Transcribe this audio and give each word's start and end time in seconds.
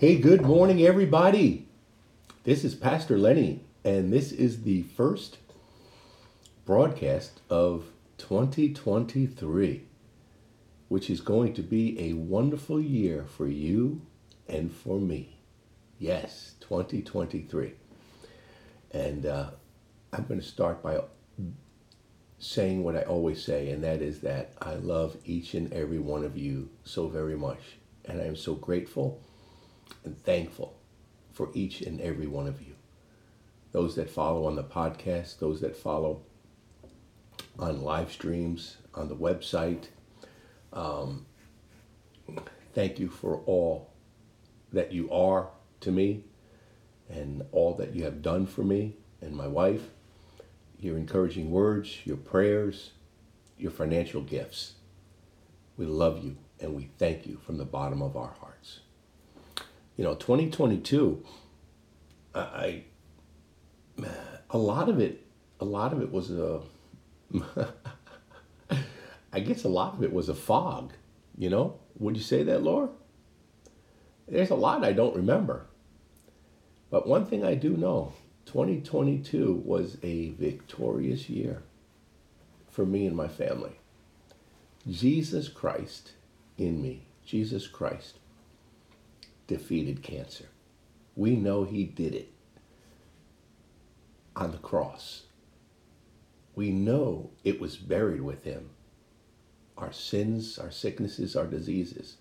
Hey, 0.00 0.16
good 0.16 0.40
morning, 0.40 0.80
everybody. 0.80 1.68
This 2.44 2.64
is 2.64 2.74
Pastor 2.74 3.18
Lenny, 3.18 3.60
and 3.84 4.10
this 4.10 4.32
is 4.32 4.62
the 4.62 4.80
first 4.80 5.36
broadcast 6.64 7.42
of 7.50 7.84
2023, 8.16 9.84
which 10.88 11.10
is 11.10 11.20
going 11.20 11.52
to 11.52 11.62
be 11.62 12.00
a 12.00 12.14
wonderful 12.14 12.80
year 12.80 13.26
for 13.26 13.46
you 13.46 14.00
and 14.48 14.72
for 14.72 14.98
me. 14.98 15.36
Yes, 15.98 16.54
2023. 16.60 17.74
And 18.92 19.26
uh, 19.26 19.50
I'm 20.14 20.24
going 20.24 20.40
to 20.40 20.46
start 20.46 20.82
by 20.82 21.02
saying 22.38 22.82
what 22.82 22.96
I 22.96 23.02
always 23.02 23.44
say, 23.44 23.68
and 23.68 23.84
that 23.84 24.00
is 24.00 24.20
that 24.22 24.54
I 24.62 24.76
love 24.76 25.18
each 25.26 25.52
and 25.52 25.70
every 25.74 25.98
one 25.98 26.24
of 26.24 26.38
you 26.38 26.70
so 26.84 27.06
very 27.06 27.36
much. 27.36 27.60
And 28.06 28.18
I 28.18 28.24
am 28.24 28.36
so 28.36 28.54
grateful 28.54 29.20
and 30.04 30.22
thankful 30.22 30.76
for 31.32 31.50
each 31.54 31.80
and 31.82 32.00
every 32.00 32.26
one 32.26 32.46
of 32.46 32.60
you. 32.60 32.74
Those 33.72 33.94
that 33.96 34.10
follow 34.10 34.46
on 34.46 34.56
the 34.56 34.64
podcast, 34.64 35.38
those 35.38 35.60
that 35.60 35.76
follow 35.76 36.22
on 37.58 37.82
live 37.82 38.10
streams, 38.10 38.78
on 38.94 39.08
the 39.08 39.16
website. 39.16 39.86
Um, 40.72 41.26
thank 42.74 42.98
you 42.98 43.08
for 43.08 43.42
all 43.46 43.90
that 44.72 44.92
you 44.92 45.10
are 45.10 45.48
to 45.80 45.90
me 45.90 46.24
and 47.08 47.42
all 47.52 47.74
that 47.74 47.94
you 47.94 48.04
have 48.04 48.22
done 48.22 48.46
for 48.46 48.62
me 48.62 48.96
and 49.20 49.34
my 49.34 49.46
wife, 49.46 49.82
your 50.78 50.96
encouraging 50.96 51.50
words, 51.50 51.98
your 52.04 52.16
prayers, 52.16 52.90
your 53.58 53.70
financial 53.70 54.22
gifts. 54.22 54.74
We 55.76 55.86
love 55.86 56.24
you 56.24 56.36
and 56.60 56.74
we 56.74 56.90
thank 56.98 57.26
you 57.26 57.38
from 57.44 57.58
the 57.58 57.64
bottom 57.64 58.02
of 58.02 58.16
our 58.16 58.34
hearts 58.40 58.80
you 60.00 60.06
know 60.06 60.14
2022 60.14 61.22
i 62.34 62.82
a 64.48 64.56
lot 64.56 64.88
of 64.88 64.98
it 64.98 65.26
a 65.60 65.64
lot 65.66 65.92
of 65.92 66.00
it 66.00 66.10
was 66.10 66.30
a 66.30 66.62
i 69.34 69.40
guess 69.40 69.62
a 69.62 69.68
lot 69.68 69.92
of 69.92 70.02
it 70.02 70.10
was 70.10 70.30
a 70.30 70.34
fog 70.34 70.94
you 71.36 71.50
know? 71.50 71.78
Would 71.98 72.16
you 72.16 72.22
say 72.22 72.42
that 72.44 72.62
Lori? 72.62 72.88
There's 74.26 74.48
a 74.48 74.54
lot 74.54 74.84
i 74.84 74.92
don't 74.94 75.14
remember. 75.14 75.66
But 76.90 77.06
one 77.06 77.26
thing 77.26 77.44
i 77.44 77.54
do 77.54 77.76
know 77.76 78.14
2022 78.46 79.62
was 79.66 79.98
a 80.02 80.30
victorious 80.30 81.28
year 81.28 81.62
for 82.70 82.86
me 82.86 83.06
and 83.06 83.14
my 83.14 83.28
family. 83.28 83.78
Jesus 84.88 85.50
christ 85.50 86.12
in 86.56 86.80
me. 86.80 87.02
Jesus 87.26 87.68
christ 87.68 88.19
defeated 89.50 90.00
cancer. 90.00 90.44
We 91.16 91.34
know 91.34 91.64
he 91.64 91.82
did 91.82 92.14
it 92.14 92.32
on 94.36 94.52
the 94.52 94.58
cross. 94.58 95.24
We 96.54 96.70
know 96.70 97.30
it 97.42 97.60
was 97.60 97.76
buried 97.76 98.20
with 98.20 98.44
him. 98.44 98.70
Our 99.76 99.92
sins, 99.92 100.56
our 100.56 100.70
sicknesses, 100.70 101.34
our 101.34 101.46
diseases. 101.46 102.18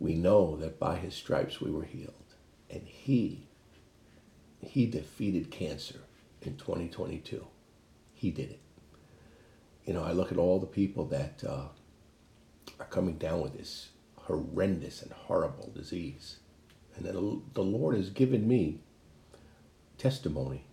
We 0.00 0.14
know 0.14 0.56
that 0.56 0.80
by 0.80 0.96
his 0.96 1.14
stripes 1.14 1.60
we 1.60 1.70
were 1.70 1.84
healed. 1.84 2.34
And 2.68 2.82
he, 2.82 3.46
he 4.60 4.86
defeated 4.86 5.52
cancer 5.52 6.00
in 6.42 6.56
2022. 6.56 7.46
He 8.14 8.32
did 8.32 8.50
it. 8.50 8.60
You 9.84 9.92
know, 9.92 10.02
I 10.02 10.10
look 10.10 10.32
at 10.32 10.38
all 10.38 10.58
the 10.58 10.66
people 10.66 11.04
that 11.04 11.44
uh, 11.46 11.68
are 12.80 12.86
coming 12.86 13.16
down 13.16 13.42
with 13.42 13.56
this 13.56 13.90
horrendous 14.22 15.02
and 15.02 15.12
horrible 15.12 15.70
disease. 15.74 16.38
And 16.96 17.06
the 17.06 17.62
Lord 17.62 17.96
has 17.96 18.10
given 18.10 18.46
me 18.46 18.80
testimony 19.98 20.64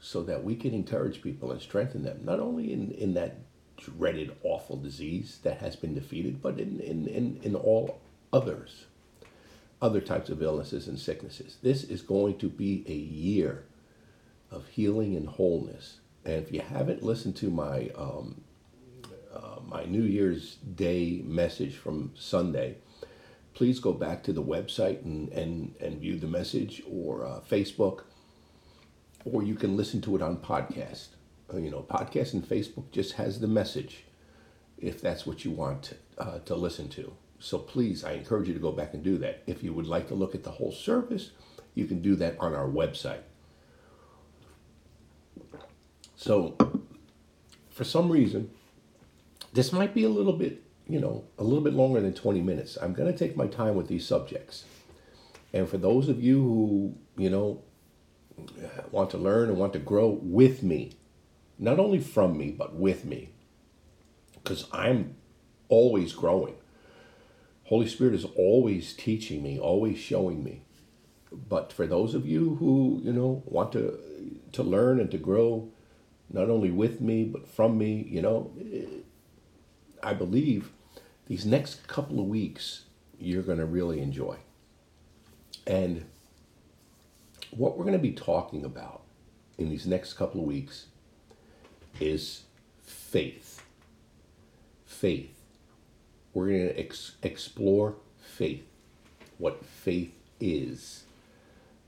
so 0.00 0.22
that 0.22 0.44
we 0.44 0.54
can 0.54 0.74
encourage 0.74 1.22
people 1.22 1.50
and 1.50 1.60
strengthen 1.60 2.02
them, 2.04 2.20
not 2.24 2.40
only 2.40 2.72
in, 2.72 2.92
in 2.92 3.14
that 3.14 3.36
dreaded, 3.76 4.34
awful 4.42 4.76
disease 4.76 5.38
that 5.42 5.58
has 5.58 5.76
been 5.76 5.94
defeated, 5.94 6.42
but 6.42 6.58
in, 6.58 6.80
in, 6.80 7.06
in, 7.06 7.40
in 7.42 7.54
all 7.54 8.00
others, 8.32 8.86
other 9.80 10.00
types 10.00 10.28
of 10.28 10.42
illnesses 10.42 10.88
and 10.88 10.98
sicknesses. 10.98 11.56
This 11.62 11.84
is 11.84 12.02
going 12.02 12.38
to 12.38 12.48
be 12.48 12.84
a 12.86 12.94
year 12.94 13.64
of 14.50 14.66
healing 14.68 15.16
and 15.16 15.28
wholeness. 15.28 16.00
And 16.24 16.34
if 16.34 16.52
you 16.52 16.60
haven't 16.60 17.02
listened 17.02 17.36
to 17.36 17.50
my 17.50 17.90
um, 17.96 18.42
uh, 19.34 19.60
my 19.64 19.84
New 19.84 20.02
Year's 20.02 20.56
Day 20.56 21.22
message 21.24 21.76
from 21.76 22.12
Sunday, 22.16 22.78
please 23.58 23.80
go 23.80 23.92
back 23.92 24.22
to 24.22 24.32
the 24.32 24.40
website 24.40 25.04
and, 25.04 25.28
and, 25.30 25.74
and 25.80 26.00
view 26.00 26.16
the 26.16 26.28
message 26.28 26.80
or 26.88 27.26
uh, 27.26 27.40
Facebook, 27.40 28.04
or 29.24 29.42
you 29.42 29.56
can 29.56 29.76
listen 29.76 30.00
to 30.00 30.14
it 30.14 30.22
on 30.22 30.36
podcast. 30.36 31.08
Uh, 31.52 31.56
you 31.56 31.68
know, 31.68 31.84
podcast 31.90 32.34
and 32.34 32.48
Facebook 32.48 32.88
just 32.92 33.14
has 33.14 33.40
the 33.40 33.48
message 33.48 34.04
if 34.78 35.00
that's 35.00 35.26
what 35.26 35.44
you 35.44 35.50
want 35.50 35.94
uh, 36.18 36.38
to 36.38 36.54
listen 36.54 36.88
to. 36.88 37.12
So 37.40 37.58
please, 37.58 38.04
I 38.04 38.12
encourage 38.12 38.46
you 38.46 38.54
to 38.54 38.60
go 38.60 38.70
back 38.70 38.94
and 38.94 39.02
do 39.02 39.18
that. 39.18 39.42
If 39.48 39.64
you 39.64 39.72
would 39.72 39.88
like 39.88 40.06
to 40.06 40.14
look 40.14 40.36
at 40.36 40.44
the 40.44 40.52
whole 40.52 40.70
service, 40.70 41.32
you 41.74 41.84
can 41.86 42.00
do 42.00 42.14
that 42.14 42.36
on 42.38 42.54
our 42.54 42.68
website. 42.68 43.22
So, 46.14 46.56
for 47.70 47.82
some 47.82 48.08
reason, 48.08 48.52
this 49.52 49.72
might 49.72 49.94
be 49.94 50.04
a 50.04 50.08
little 50.08 50.32
bit 50.32 50.62
you 50.88 50.98
know, 51.00 51.24
a 51.38 51.44
little 51.44 51.62
bit 51.62 51.74
longer 51.74 52.00
than 52.00 52.14
20 52.14 52.40
minutes. 52.40 52.78
I'm 52.80 52.94
going 52.94 53.12
to 53.12 53.18
take 53.18 53.36
my 53.36 53.46
time 53.46 53.74
with 53.74 53.88
these 53.88 54.06
subjects. 54.06 54.64
And 55.52 55.68
for 55.68 55.78
those 55.78 56.08
of 56.08 56.22
you 56.22 56.42
who, 56.42 56.94
you 57.16 57.30
know, 57.30 57.62
want 58.90 59.10
to 59.10 59.18
learn 59.18 59.48
and 59.48 59.58
want 59.58 59.72
to 59.74 59.78
grow 59.78 60.18
with 60.22 60.62
me, 60.62 60.92
not 61.58 61.78
only 61.78 61.98
from 61.98 62.38
me, 62.38 62.50
but 62.50 62.74
with 62.74 63.04
me, 63.04 63.30
because 64.34 64.66
I'm 64.72 65.16
always 65.68 66.12
growing. 66.12 66.54
Holy 67.64 67.86
Spirit 67.86 68.14
is 68.14 68.24
always 68.36 68.94
teaching 68.94 69.42
me, 69.42 69.58
always 69.58 69.98
showing 69.98 70.42
me. 70.42 70.62
But 71.30 71.72
for 71.72 71.86
those 71.86 72.14
of 72.14 72.26
you 72.26 72.56
who, 72.56 73.00
you 73.04 73.12
know, 73.12 73.42
want 73.44 73.72
to 73.72 73.98
to 74.52 74.62
learn 74.62 74.98
and 74.98 75.10
to 75.10 75.18
grow, 75.18 75.68
not 76.30 76.48
only 76.48 76.70
with 76.70 77.02
me, 77.02 77.24
but 77.24 77.46
from 77.46 77.76
me, 77.76 78.06
you 78.08 78.22
know, 78.22 78.50
I 80.02 80.14
believe 80.14 80.70
these 81.28 81.44
next 81.44 81.86
couple 81.86 82.18
of 82.18 82.26
weeks 82.26 82.84
you're 83.20 83.42
going 83.42 83.58
to 83.58 83.66
really 83.66 84.00
enjoy. 84.00 84.36
And 85.66 86.06
what 87.50 87.76
we're 87.76 87.84
going 87.84 87.96
to 87.96 88.02
be 88.02 88.12
talking 88.12 88.64
about 88.64 89.02
in 89.58 89.68
these 89.68 89.86
next 89.86 90.14
couple 90.14 90.40
of 90.40 90.46
weeks 90.46 90.86
is 92.00 92.42
faith. 92.82 93.62
Faith. 94.86 95.34
We're 96.32 96.48
going 96.48 96.68
to 96.68 96.78
ex- 96.78 97.16
explore 97.22 97.96
faith, 98.18 98.64
what 99.36 99.64
faith 99.64 100.14
is. 100.40 101.04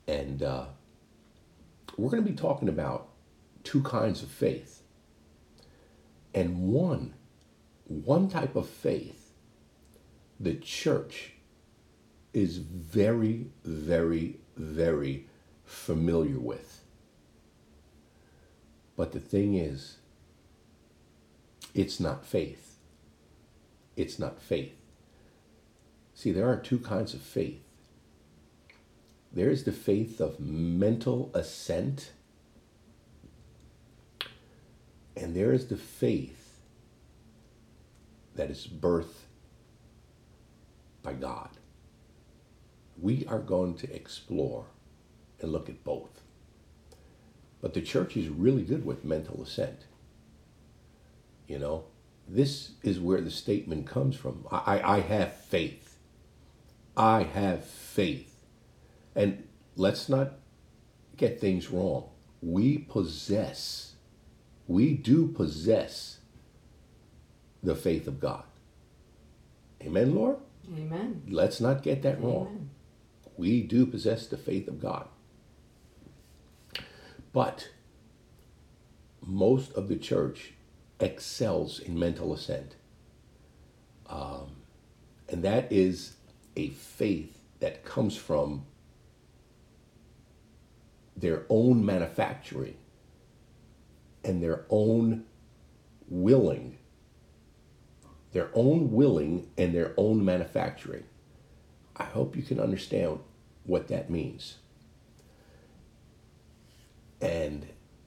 And 0.07 0.43
uh, 0.43 0.65
we're 1.97 2.11
going 2.11 2.25
to 2.25 2.31
be 2.31 2.37
talking 2.37 2.69
about 2.69 3.09
two 3.65 3.83
kinds 3.83 4.22
of 4.22 4.28
faith. 4.28 4.83
And 6.34 6.69
one, 6.69 7.15
one 7.87 8.28
type 8.28 8.57
of 8.57 8.69
faith 8.69 9.19
the 10.41 10.55
church 10.55 11.33
is 12.33 12.56
very, 12.56 13.49
very, 13.62 14.39
very 14.56 15.27
familiar 15.67 16.39
with. 16.39 16.83
But 18.97 19.12
the 19.12 19.21
thing 19.21 19.55
is, 19.55 19.99
it's 21.75 22.01
not 22.01 22.25
faith. 22.25 22.78
It's 23.97 24.19
not 24.19 24.41
faith. 24.41 24.75
See, 26.15 26.33
there 26.33 26.48
are 26.48 26.57
two 26.57 26.78
kinds 26.78 27.13
of 27.13 27.21
faith. 27.21 27.63
There's 29.33 29.65
the 29.65 29.72
faith 29.72 30.21
of 30.21 30.41
mental 30.41 31.31
assent, 31.34 32.13
and 35.16 35.36
there 35.36 35.53
is 35.53 35.66
the 35.66 35.77
faith 35.77 36.60
that 38.34 38.51
is 38.51 38.66
birth 38.66 39.27
by 41.02 41.12
God. 41.14 41.50
We 43.00 43.26
are 43.26 43.38
going 43.38 43.74
to 43.78 43.94
explore 43.94 44.66
and 45.41 45.52
look 45.52 45.68
at 45.68 45.84
both. 45.84 46.20
But 47.60 47.74
the 47.74 47.82
church 47.82 48.16
is 48.16 48.28
really 48.28 48.62
good 48.62 48.84
with 48.84 49.04
mental 49.04 49.42
assent. 49.42 49.86
You 51.47 51.58
know, 51.58 51.84
this 52.28 52.72
is 52.82 53.00
where 53.00 53.20
the 53.20 53.30
statement 53.30 53.86
comes 53.86 54.16
from. 54.16 54.47
I, 54.50 54.80
I 54.82 55.00
have 55.00 55.36
faith. 55.36 55.98
I 56.97 57.22
have 57.24 57.64
faith. 57.64 58.36
And 59.14 59.48
let's 59.76 60.08
not 60.08 60.34
get 61.16 61.41
things 61.41 61.70
wrong. 61.70 62.08
We 62.41 62.78
possess, 62.78 63.94
we 64.66 64.94
do 64.94 65.26
possess 65.26 66.18
the 67.62 67.74
faith 67.74 68.06
of 68.06 68.20
God. 68.20 68.44
Amen, 69.82 70.14
Lord? 70.14 70.36
Amen. 70.68 71.22
Let's 71.28 71.60
not 71.60 71.83
get 71.83 72.03
that 72.03 72.22
wrong. 72.22 72.71
We 73.36 73.62
do 73.62 73.86
possess 73.86 74.27
the 74.27 74.36
faith 74.36 74.68
of 74.68 74.80
God. 74.80 75.09
But 77.33 77.71
most 79.22 79.72
of 79.72 79.89
the 79.89 79.97
church 79.97 80.53
excels 80.98 81.78
in 81.78 81.98
mental 81.98 82.33
assent. 82.33 82.77
Um, 84.09 84.57
and 85.28 85.42
that 85.45 85.71
is 85.72 86.16
a 86.57 86.71
faith 86.71 87.39
that 87.60 87.84
comes 87.84 88.16
from 88.16 88.65
their 91.16 91.45
own 91.48 91.84
manufacturing 91.84 92.77
and 94.24 94.42
their 94.42 94.65
own 94.68 95.24
willing, 96.09 96.78
their 98.32 98.50
own 98.54 98.92
willing 98.92 99.50
and 99.59 99.74
their 99.74 99.92
own 99.97 100.24
manufacturing. 100.24 101.04
I 101.97 102.04
hope 102.04 102.36
you 102.36 102.42
can 102.42 102.60
understand 102.60 103.21
what 103.65 103.88
that 103.88 104.10
means. 104.10 104.56
And 107.21 107.66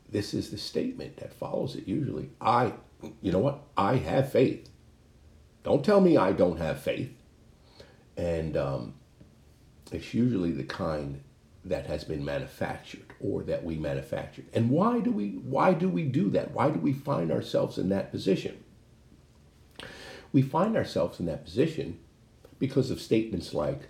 this 0.10 0.34
is 0.34 0.50
the 0.50 0.58
statement 0.58 1.18
that 1.18 1.34
follows 1.34 1.76
it 1.76 1.88
usually. 1.88 2.30
I, 2.42 2.74
you 3.22 3.32
know 3.32 3.40
what? 3.40 3.64
I 3.78 3.98
have 3.98 4.32
faith. 4.32 4.70
Don't 5.64 5.84
tell 5.84 6.02
me 6.02 6.18
I 6.18 6.32
don't 6.32 6.58
have 6.58 6.82
faith. 6.82 7.12
And 8.18 8.58
um, 8.58 8.94
it's 9.92 10.14
usually 10.14 10.52
the 10.52 10.64
kind 10.64 11.22
that 11.66 11.86
has 11.86 12.04
been 12.04 12.26
manufactured 12.26 13.14
or 13.20 13.44
that 13.44 13.64
we 13.64 13.78
manufactured. 13.78 14.46
And 14.54 14.70
why 14.70 15.00
do 15.00 15.12
we 15.12 15.30
why 15.30 15.74
do 15.74 15.88
we 15.88 16.04
do 16.04 16.30
that? 16.32 16.52
Why 16.52 16.70
do 16.70 16.80
we 16.80 16.94
find 16.94 17.32
ourselves 17.32 17.78
in 17.78 17.90
that 17.90 18.12
position? 18.12 18.64
We 20.34 20.42
find 20.42 20.76
ourselves 20.76 21.20
in 21.20 21.28
that 21.28 21.46
position 21.46 22.00
because 22.60 22.92
of 22.92 23.00
statements 23.00 23.54
like 23.54 23.84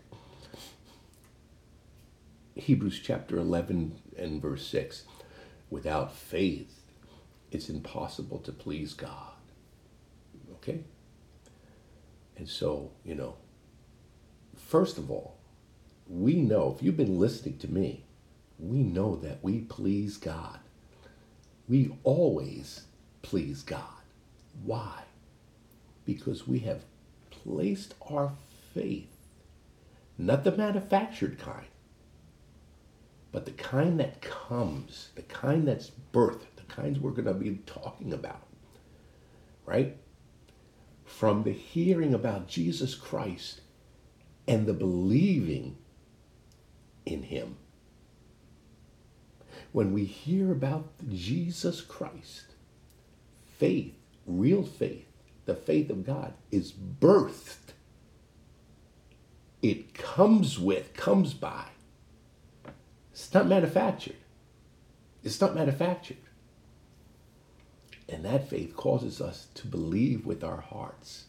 Hebrews 2.55 2.99
chapter 3.03 3.37
11 3.37 3.95
and 4.15 4.41
verse 4.41 4.67
6 4.67 5.05
without 5.71 6.13
faith 6.13 6.83
it's 7.53 7.69
impossible 7.69 8.39
to 8.39 8.51
please 8.51 8.93
God. 8.93 9.33
Okay? 10.55 10.83
And 12.35 12.49
so, 12.49 12.91
you 13.05 13.15
know, 13.15 13.35
first 14.57 14.97
of 14.97 15.11
all, 15.11 15.37
we 16.07 16.35
know, 16.35 16.73
if 16.75 16.83
you've 16.83 16.97
been 16.97 17.19
listening 17.19 17.57
to 17.59 17.71
me, 17.71 18.03
we 18.59 18.79
know 18.79 19.15
that 19.17 19.43
we 19.43 19.59
please 19.59 20.17
God. 20.17 20.59
We 21.67 21.95
always 22.03 22.83
please 23.21 23.61
God. 23.61 23.81
Why? 24.63 25.03
Because 26.05 26.47
we 26.47 26.59
have 26.59 26.83
placed 27.29 27.93
our 28.09 28.33
faith, 28.73 29.15
not 30.17 30.43
the 30.43 30.51
manufactured 30.51 31.39
kind, 31.39 31.67
but 33.31 33.45
the 33.45 33.51
kind 33.51 33.99
that 33.99 34.21
comes, 34.21 35.09
the 35.15 35.21
kind 35.23 35.67
that's 35.67 35.91
birthed, 36.11 36.55
the 36.55 36.63
kinds 36.67 36.99
we're 36.99 37.11
going 37.11 37.25
to 37.25 37.33
be 37.33 37.59
talking 37.65 38.13
about, 38.13 38.43
right? 39.65 39.97
From 41.05 41.43
the 41.43 41.51
hearing 41.51 42.13
about 42.13 42.47
Jesus 42.47 42.95
Christ 42.95 43.61
and 44.47 44.65
the 44.65 44.73
believing 44.73 45.77
in 47.05 47.23
him. 47.23 47.57
When 49.71 49.93
we 49.93 50.05
hear 50.05 50.51
about 50.51 50.91
Jesus 51.09 51.81
Christ, 51.81 52.53
faith, 53.57 53.95
real 54.27 54.63
faith, 54.63 55.07
the 55.45 55.55
faith 55.55 55.89
of 55.89 56.05
God 56.05 56.33
is 56.51 56.71
birthed. 56.71 57.73
It 59.61 59.93
comes 59.93 60.59
with, 60.59 60.93
comes 60.93 61.33
by. 61.33 61.65
It's 63.11 63.33
not 63.33 63.47
manufactured. 63.47 64.17
It's 65.23 65.39
not 65.39 65.55
manufactured. 65.55 66.17
And 68.09 68.25
that 68.25 68.49
faith 68.49 68.75
causes 68.75 69.21
us 69.21 69.47
to 69.55 69.67
believe 69.67 70.25
with 70.25 70.43
our 70.43 70.61
hearts 70.61 71.25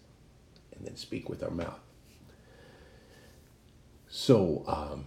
and 0.74 0.84
then 0.86 0.96
speak 0.96 1.28
with 1.28 1.42
our 1.42 1.50
mouth. 1.50 1.80
So, 4.08 4.64
um, 4.66 5.06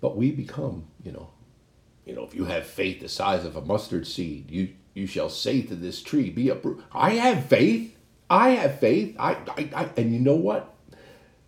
but 0.00 0.16
we 0.16 0.30
become, 0.30 0.86
you 1.02 1.12
know, 1.12 1.30
you 2.04 2.14
know, 2.14 2.24
if 2.24 2.34
you 2.34 2.44
have 2.46 2.66
faith 2.66 3.00
the 3.00 3.08
size 3.08 3.44
of 3.44 3.56
a 3.56 3.60
mustard 3.60 4.06
seed, 4.06 4.50
you 4.50 4.70
you 4.94 5.06
shall 5.06 5.30
say 5.30 5.62
to 5.62 5.74
this 5.74 6.02
tree, 6.02 6.30
be 6.30 6.48
uprooted. 6.48 6.84
I 6.92 7.12
have 7.12 7.46
faith. 7.46 7.96
I 8.28 8.50
have 8.50 8.78
faith. 8.78 9.16
I, 9.18 9.36
I, 9.56 9.70
I 9.74 9.88
and 9.96 10.12
you 10.12 10.18
know 10.18 10.34
what? 10.34 10.74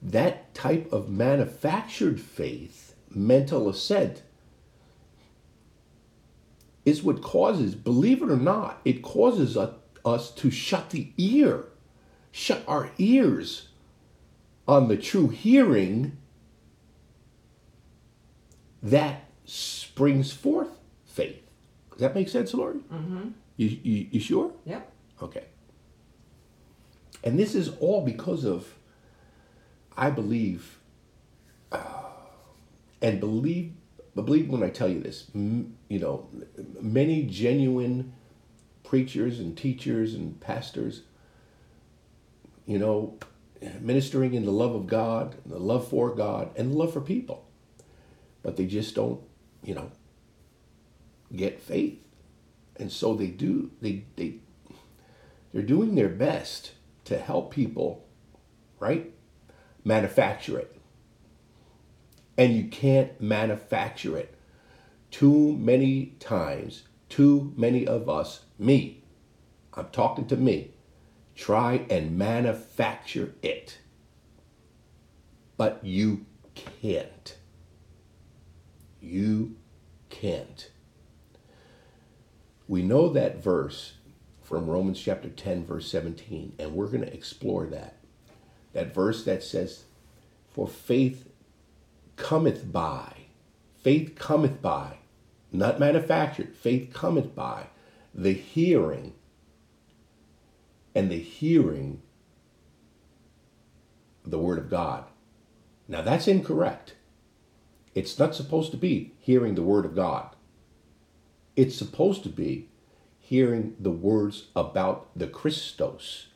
That 0.02 0.55
type 0.55 0.93
of 0.93 1.08
manufactured 1.08 2.20
faith, 2.20 2.94
mental 3.11 3.69
assent, 3.69 4.23
is 6.85 7.02
what 7.02 7.23
causes, 7.23 7.75
believe 7.75 8.23
it 8.23 8.31
or 8.31 8.37
not, 8.37 8.81
it 8.85 9.02
causes 9.02 9.56
us, 9.56 9.75
us 10.05 10.31
to 10.32 10.50
shut 10.50 10.90
the 10.90 11.11
ear, 11.17 11.64
shut 12.31 12.62
our 12.69 12.90
ears 12.99 13.69
on 14.69 14.88
the 14.88 14.97
true 14.97 15.29
hearing 15.29 16.17
that 18.82 19.31
springs 19.47 20.32
forth 20.32 20.69
faith. 21.06 21.44
Does 21.94 22.02
that 22.02 22.14
make 22.14 22.29
sense, 22.29 22.55
Lori? 22.55 22.81
Mm-hmm. 22.93 23.29
You, 23.56 23.69
you, 23.82 24.08
you 24.12 24.20
sure? 24.20 24.52
Yep. 24.67 24.93
Okay. 25.23 25.44
And 27.25 27.38
this 27.38 27.55
is 27.55 27.70
all 27.81 28.05
because 28.05 28.44
of, 28.44 28.75
I 29.96 30.11
believe, 30.11 30.79
uh, 31.73 31.79
and 33.02 33.20
believe, 33.20 33.75
believe 34.14 34.49
when 34.50 34.62
I 34.62 34.70
tell 34.70 34.88
you 34.88 35.00
this, 35.00 35.31
m- 35.35 35.76
you 35.88 36.00
know, 36.00 36.29
many 36.81 37.25
genuine 37.25 38.12
preachers 38.85 39.40
and 39.40 39.56
teachers 39.56 40.14
and 40.14 40.40
pastors, 40.40 41.02
you 42.67 42.79
know, 42.79 43.19
ministering 43.81 44.35
in 44.35 44.44
the 44.44 44.52
love 44.52 44.75
of 44.75 44.87
God, 44.87 45.37
the 45.47 45.58
love 45.58 45.88
for 45.88 46.14
God, 46.14 46.50
and 46.56 46.73
the 46.73 46.76
love 46.76 46.93
for 46.93 47.00
people 47.00 47.44
but 48.43 48.56
they 48.56 48.67
just 48.67 48.94
don't, 48.94 49.20
you 49.64 49.75
know, 49.75 49.90
get 51.36 51.60
faith. 51.60 51.98
And 52.76 52.90
so 52.90 53.14
they 53.14 53.28
do, 53.28 53.70
they, 53.81 54.04
they, 54.16 54.36
they're 55.52 55.62
doing 55.62 55.94
their 55.94 56.08
best 56.08 56.72
to 57.04 57.19
help 57.19 57.52
people, 57.52 58.04
right? 58.81 59.12
Manufacture 59.84 60.59
it. 60.59 60.76
And 62.37 62.54
you 62.56 62.64
can't 62.64 63.20
manufacture 63.20 64.16
it. 64.16 64.35
Too 65.11 65.56
many 65.56 66.16
times, 66.18 66.82
too 67.09 67.52
many 67.56 67.87
of 67.87 68.09
us, 68.09 68.44
me, 68.59 69.04
I'm 69.75 69.88
talking 69.90 70.26
to 70.26 70.37
me, 70.37 70.73
try 71.37 71.87
and 71.90 72.18
manufacture 72.18 73.35
it. 73.42 73.78
But 75.56 75.85
you 75.85 76.26
can't. 76.54 77.37
You 79.00 79.56
can't. 80.11 80.70
We 82.66 82.83
know 82.83 83.09
that 83.11 83.42
verse 83.42 83.94
from 84.42 84.68
Romans 84.68 85.00
chapter 85.00 85.28
10, 85.28 85.64
verse 85.64 85.90
17, 85.90 86.54
and 86.59 86.75
we're 86.75 86.87
going 86.87 87.04
to 87.04 87.12
explore 87.14 87.66
that. 87.66 87.97
That 88.73 88.94
verse 88.94 89.25
that 89.25 89.42
says, 89.42 89.85
For 90.52 90.66
faith 90.66 91.28
cometh 92.16 92.71
by, 92.73 93.12
faith 93.83 94.14
cometh 94.16 94.61
by, 94.61 94.99
not 95.52 95.78
manufactured, 95.78 96.54
faith 96.56 96.92
cometh 96.92 97.35
by 97.35 97.66
the 98.14 98.33
hearing, 98.33 99.14
and 100.94 101.11
the 101.11 101.18
hearing 101.18 102.00
the 104.25 104.38
word 104.38 104.59
of 104.59 104.71
God. 104.71 105.04
Now 105.88 106.02
that's 106.02 106.28
incorrect. 106.28 106.94
It's 107.94 108.18
not 108.18 108.35
supposed 108.35 108.71
to 108.73 108.76
be 108.76 109.12
hearing 109.21 109.54
the 109.54 109.62
word 109.62 109.85
of 109.85 109.94
God. 109.94 110.34
It's 111.56 111.76
supposed 111.76 112.23
to 112.25 112.28
be 112.28 112.68
hearing 113.20 113.76
the 113.78 113.90
words 113.90 114.49
about 114.56 115.08
the 115.16 115.26
Christos, 115.26 116.28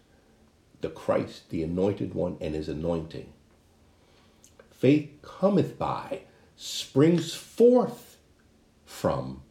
the 0.80 0.88
Christ, 0.88 1.50
the 1.50 1.62
anointed 1.62 2.14
one, 2.14 2.36
and 2.40 2.54
his 2.54 2.68
anointing. 2.68 3.32
Faith 4.70 5.10
cometh 5.22 5.78
by, 5.78 6.20
springs 6.56 7.34
forth 7.34 8.18
from, 8.84 9.42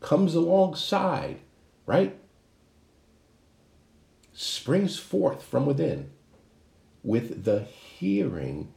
comes 0.00 0.34
alongside, 0.34 1.38
right? 1.86 2.16
Springs 4.34 4.98
forth 4.98 5.42
from 5.42 5.64
within 5.66 6.10
with 7.02 7.44
the 7.44 7.62
hearing 7.62 8.72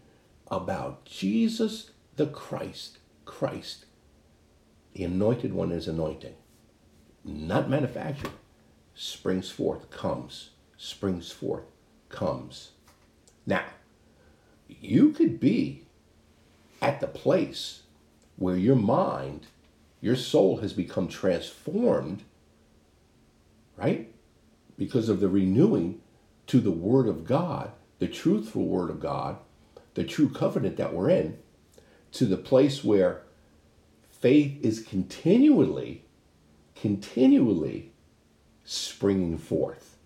about 0.49 1.05
Jesus 1.05 1.91
the 2.15 2.27
Christ, 2.27 2.99
Christ, 3.25 3.85
the 4.93 5.03
anointed 5.03 5.53
one 5.53 5.71
is 5.71 5.87
anointing, 5.87 6.35
not 7.23 7.69
manufactured, 7.69 8.31
springs 8.93 9.49
forth, 9.49 9.89
comes, 9.89 10.49
springs 10.77 11.31
forth, 11.31 11.65
comes. 12.09 12.71
Now, 13.45 13.63
you 14.67 15.11
could 15.11 15.39
be 15.39 15.85
at 16.81 16.99
the 16.99 17.07
place 17.07 17.83
where 18.35 18.57
your 18.57 18.75
mind, 18.75 19.47
your 20.01 20.15
soul 20.15 20.57
has 20.57 20.73
become 20.73 21.07
transformed, 21.07 22.23
right? 23.77 24.13
Because 24.77 25.09
of 25.09 25.19
the 25.19 25.29
renewing 25.29 26.01
to 26.47 26.59
the 26.59 26.71
Word 26.71 27.07
of 27.07 27.25
God, 27.25 27.71
the 27.99 28.07
truthful 28.07 28.65
Word 28.65 28.89
of 28.89 28.99
God, 28.99 29.37
the 29.93 30.03
true 30.03 30.29
covenant 30.29 30.77
that 30.77 30.93
we're 30.93 31.09
in, 31.09 31.37
to 32.13 32.25
the 32.25 32.37
place 32.37 32.83
where 32.83 33.21
faith 34.21 34.63
is 34.63 34.81
continually, 34.81 36.05
continually 36.75 37.91
springing 38.63 39.37
forth. 39.37 39.97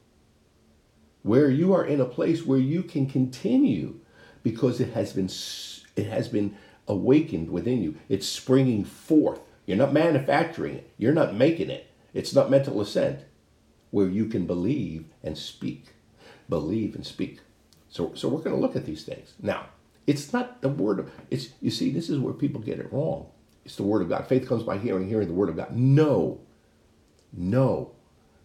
Where 1.21 1.49
you 1.49 1.73
are 1.73 1.85
in 1.85 1.99
a 1.99 2.05
place 2.05 2.45
where 2.45 2.59
you 2.59 2.81
can 2.81 3.07
continue 3.07 3.99
because 4.41 4.79
it 4.79 4.93
has 4.93 5.13
been 5.13 5.29
it 5.95 6.07
has 6.07 6.27
been 6.27 6.55
awakened 6.87 7.49
within 7.49 7.81
you. 7.81 7.95
It's 8.09 8.27
springing 8.27 8.83
forth. 8.83 9.39
You're 9.65 9.77
not 9.77 9.93
manufacturing 9.93 10.75
it. 10.75 10.91
You're 10.97 11.13
not 11.13 11.35
making 11.35 11.69
it. 11.69 11.87
It's 12.13 12.33
not 12.33 12.51
mental 12.51 12.79
assent. 12.79 13.21
Where 13.91 14.07
you 14.07 14.27
can 14.27 14.45
believe 14.45 15.05
and 15.23 15.37
speak. 15.37 15.85
Believe 16.47 16.95
and 16.95 17.05
speak. 17.05 17.39
So, 17.89 18.13
so 18.13 18.27
we're 18.27 18.41
going 18.41 18.55
to 18.55 18.61
look 18.61 18.75
at 18.75 18.85
these 18.85 19.03
things. 19.03 19.33
Now, 19.41 19.67
it's 20.05 20.31
not 20.31 20.61
the 20.61 20.69
word 20.69 20.99
of 20.99 21.11
it's 21.31 21.49
you 21.61 21.71
see, 21.71 21.91
this 21.91 22.09
is 22.09 22.19
where 22.19 22.33
people 22.33 22.61
get 22.61 22.79
it 22.79 22.91
wrong. 22.93 23.27
It's 23.65 23.75
the 23.75 23.83
word 23.83 24.03
of 24.03 24.09
God. 24.09 24.27
Faith 24.27 24.47
comes 24.47 24.63
by 24.63 24.77
hearing, 24.77 25.09
hearing 25.09 25.27
the 25.27 25.33
word 25.33 25.49
of 25.49 25.55
God. 25.55 25.75
No. 25.75 26.39
No. 27.33 27.91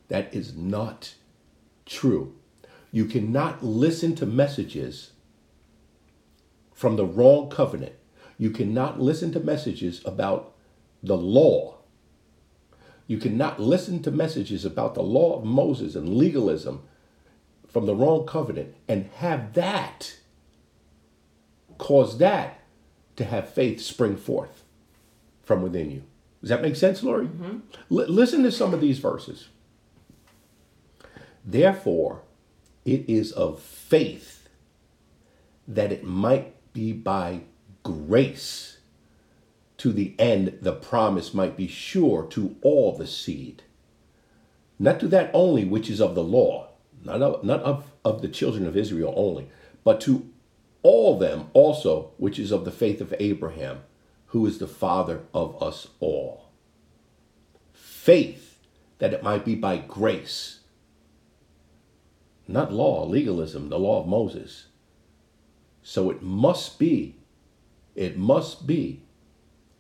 That 0.09 0.35
is 0.35 0.57
not 0.57 1.15
true. 1.85 2.35
You 2.91 3.05
cannot 3.05 3.63
listen 3.63 4.17
to 4.17 4.27
messages 4.27 5.13
from 6.73 6.97
the 6.97 7.05
wrong 7.05 7.51
covenant. 7.51 7.93
You 8.39 8.51
cannot 8.51 9.01
listen 9.01 9.31
to 9.33 9.41
messages 9.41 10.01
about 10.07 10.55
the 11.03 11.17
law. 11.17 11.77
You 13.07 13.19
cannot 13.19 13.61
listen 13.61 14.03
to 14.05 14.11
messages 14.11 14.65
about 14.65 14.95
the 14.95 15.03
law 15.03 15.37
of 15.37 15.45
Moses 15.45 15.95
and 15.95 16.17
legalism 16.17 16.83
from 17.69 17.85
the 17.85 17.95
wrong 17.95 18.27
covenant 18.27 18.75
and 18.89 19.11
have 19.17 19.53
that 19.53 20.17
cause 21.77 22.19
that 22.19 22.61
to 23.17 23.25
have 23.25 23.53
faith 23.53 23.81
spring 23.81 24.17
forth 24.17 24.65
from 25.51 25.63
within 25.63 25.91
you. 25.91 26.05
Does 26.41 26.51
that 26.51 26.63
make 26.63 26.77
sense, 26.77 27.03
Lori? 27.03 27.27
Mm-hmm. 27.27 27.59
L- 27.91 28.07
listen 28.07 28.45
to 28.45 28.53
some 28.53 28.73
of 28.73 28.81
these 28.81 29.01
verses. 29.01 29.49
Therefore, 31.45 32.23
it 32.85 33.05
is 33.09 33.33
of 33.33 33.59
faith 33.59 34.49
that 35.67 35.91
it 35.91 36.05
might 36.05 36.55
be 36.73 36.93
by 36.93 37.41
grace 37.83 38.79
to 39.79 39.93
the 39.93 40.15
end 40.21 40.57
the 40.63 40.73
promise 40.73 41.35
might 41.35 41.57
be 41.57 41.67
sure 41.67 42.23
to 42.27 42.55
all 42.63 42.97
the 42.97 43.09
seed. 43.09 43.65
Not 44.79 45.01
to 45.01 45.09
that 45.09 45.33
only 45.35 45.65
which 45.65 45.91
is 45.91 46.01
of 46.01 46.15
the 46.15 46.23
law, 46.23 46.69
not 47.03 47.23
of, 47.23 47.43
not 47.43 47.61
of, 47.63 47.91
of 48.05 48.23
the 48.23 48.29
children 48.29 48.69
of 48.69 48.77
Israel 48.77 49.15
only, 49.17 49.49
but 49.83 50.01
to 50.03 50.31
all 50.85 51.19
them 51.19 51.49
also 51.55 52.13
which 52.19 52.39
is 52.39 52.53
of 52.53 52.65
the 52.65 52.71
faith 52.71 53.01
of 53.01 53.13
Abraham, 53.19 53.81
who 54.31 54.47
is 54.47 54.59
the 54.59 54.67
father 54.67 55.23
of 55.35 55.61
us 55.63 55.89
all. 55.99 56.51
Faith 57.73 58.59
that 58.99 59.13
it 59.13 59.23
might 59.23 59.45
be 59.45 59.55
by 59.55 59.77
grace, 59.77 60.61
not 62.47 62.73
law, 62.73 63.05
legalism, 63.05 63.69
the 63.69 63.79
law 63.79 64.01
of 64.01 64.07
Moses. 64.07 64.67
So 65.83 66.11
it 66.11 66.23
must 66.23 66.79
be, 66.79 67.17
it 67.95 68.17
must 68.17 68.67
be 68.67 69.03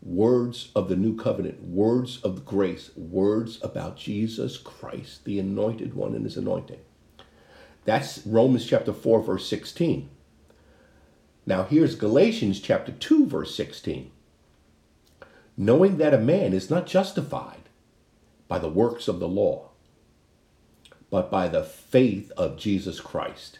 words 0.02 0.70
of 0.74 0.88
the 0.88 0.96
new 0.96 1.14
covenant, 1.16 1.62
words 1.62 2.20
of 2.22 2.44
grace, 2.44 2.90
words 2.96 3.62
about 3.62 3.96
Jesus 3.96 4.56
Christ, 4.56 5.24
the 5.24 5.38
anointed 5.38 5.94
one 5.94 6.14
and 6.14 6.24
his 6.24 6.36
anointing. 6.36 6.80
That's 7.84 8.26
Romans 8.26 8.66
chapter 8.66 8.92
4, 8.92 9.22
verse 9.22 9.46
16. 9.48 10.08
Now 11.46 11.64
here's 11.64 11.94
Galatians 11.94 12.60
chapter 12.60 12.92
2, 12.92 13.26
verse 13.26 13.54
16. 13.54 14.10
Knowing 15.60 15.98
that 15.98 16.14
a 16.14 16.18
man 16.18 16.54
is 16.54 16.70
not 16.70 16.86
justified 16.86 17.68
by 18.48 18.58
the 18.58 18.66
works 18.66 19.08
of 19.08 19.20
the 19.20 19.28
law, 19.28 19.68
but 21.10 21.30
by 21.30 21.48
the 21.48 21.62
faith 21.62 22.32
of 22.34 22.56
Jesus 22.56 22.98
Christ. 22.98 23.58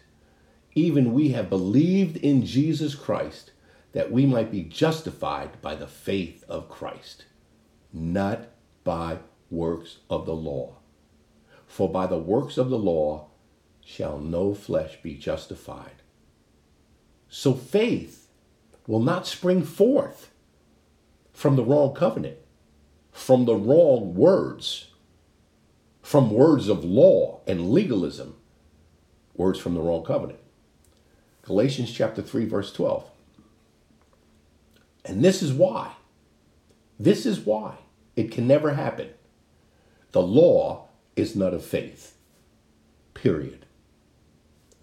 Even 0.75 1.13
we 1.13 1.33
have 1.33 1.51
believed 1.51 2.17
in 2.17 2.47
Jesus 2.47 2.95
Christ 2.95 3.51
that 3.93 4.11
we 4.11 4.25
might 4.25 4.51
be 4.51 4.63
justified 4.63 5.61
by 5.61 5.75
the 5.75 5.87
faith 5.87 6.43
of 6.49 6.71
Christ, 6.71 7.27
not 7.93 8.49
by 8.83 9.19
works 9.51 9.99
of 10.09 10.25
the 10.25 10.35
law. 10.35 10.77
For 11.67 11.87
by 11.87 12.07
the 12.07 12.17
works 12.17 12.57
of 12.57 12.71
the 12.71 12.79
law 12.79 13.27
shall 13.85 14.19
no 14.19 14.55
flesh 14.55 14.97
be 15.03 15.17
justified. 15.17 16.01
So 17.29 17.53
faith 17.53 18.27
will 18.87 19.01
not 19.03 19.27
spring 19.27 19.63
forth 19.63 20.30
from 21.41 21.57
the 21.57 21.65
wrong 21.65 21.95
covenant, 21.95 22.37
from 23.13 23.47
the 23.47 23.55
wrong 23.55 24.15
words, 24.15 24.91
from 26.03 26.31
words 26.31 26.69
of 26.69 26.85
law 26.85 27.41
and 27.47 27.71
legalism, 27.71 28.37
words 29.35 29.59
from 29.59 29.73
the 29.73 29.81
wrong 29.81 30.05
covenant. 30.05 30.39
Galatians 31.41 31.91
chapter 31.91 32.21
3, 32.21 32.45
verse 32.45 32.71
12. 32.75 33.09
And 35.07 35.25
this 35.25 35.43
is 35.43 35.51
why. 35.51 35.93
This 36.99 37.25
is 37.25 37.41
why 37.41 37.77
it 38.17 38.31
can 38.31 38.47
never 38.47 38.75
happen. 38.75 39.09
The 40.13 40.21
law 40.21 40.89
is 41.17 41.35
not 41.35 41.55
of 41.55 41.65
faith. 41.65 42.19
Period. 43.15 43.65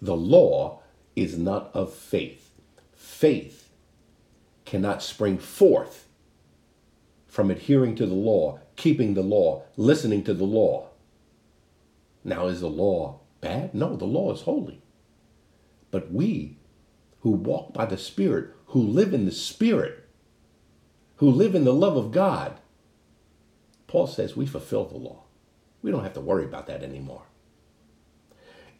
The 0.01 0.17
law 0.17 0.81
is 1.15 1.37
not 1.37 1.69
of 1.75 1.93
faith. 1.93 2.49
Faith 2.95 3.69
cannot 4.65 5.03
spring 5.03 5.37
forth 5.37 6.06
from 7.37 7.51
adhering 7.51 7.93
to 7.93 8.07
the 8.07 8.15
law, 8.15 8.59
keeping 8.77 9.13
the 9.13 9.21
law, 9.21 9.61
listening 9.75 10.23
to 10.23 10.33
the 10.33 10.43
law. 10.43 10.89
Now, 12.23 12.47
is 12.47 12.61
the 12.61 12.67
law 12.67 13.19
bad? 13.41 13.75
No, 13.75 13.95
the 13.95 14.05
law 14.05 14.33
is 14.33 14.41
holy. 14.41 14.81
But 15.91 16.11
we 16.11 16.57
who 17.19 17.29
walk 17.29 17.73
by 17.73 17.85
the 17.85 17.95
Spirit, 17.95 18.55
who 18.69 18.81
live 18.81 19.13
in 19.13 19.25
the 19.25 19.31
Spirit, 19.31 20.09
who 21.17 21.29
live 21.29 21.53
in 21.53 21.63
the 21.63 21.75
love 21.75 21.95
of 21.95 22.11
God, 22.11 22.59
Paul 23.85 24.07
says 24.07 24.35
we 24.35 24.47
fulfill 24.47 24.85
the 24.85 24.97
law. 24.97 25.25
We 25.83 25.91
don't 25.91 26.01
have 26.01 26.15
to 26.15 26.21
worry 26.21 26.45
about 26.45 26.65
that 26.65 26.81
anymore. 26.81 27.21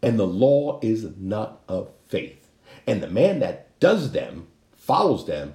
And 0.01 0.17
the 0.17 0.25
law 0.25 0.79
is 0.81 1.05
not 1.15 1.61
of 1.67 1.91
faith. 2.07 2.49
And 2.87 3.03
the 3.03 3.07
man 3.07 3.37
that 3.37 3.79
does 3.79 4.13
them, 4.13 4.47
follows 4.75 5.27
them, 5.27 5.53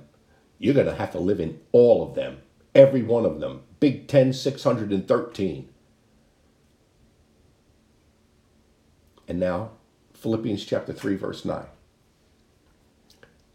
you're 0.60 0.72
going 0.72 0.86
to 0.86 0.94
have 0.94 1.10
to 1.10 1.18
live 1.18 1.40
in 1.40 1.58
all 1.72 2.08
of 2.08 2.14
them, 2.14 2.38
every 2.74 3.02
one 3.02 3.24
of 3.24 3.40
them. 3.40 3.62
Big 3.80 4.08
10, 4.08 4.32
613. 4.32 5.68
And 9.28 9.40
now, 9.40 9.70
Philippians 10.14 10.64
chapter 10.64 10.92
3, 10.92 11.16
verse 11.16 11.44
9. 11.44 11.64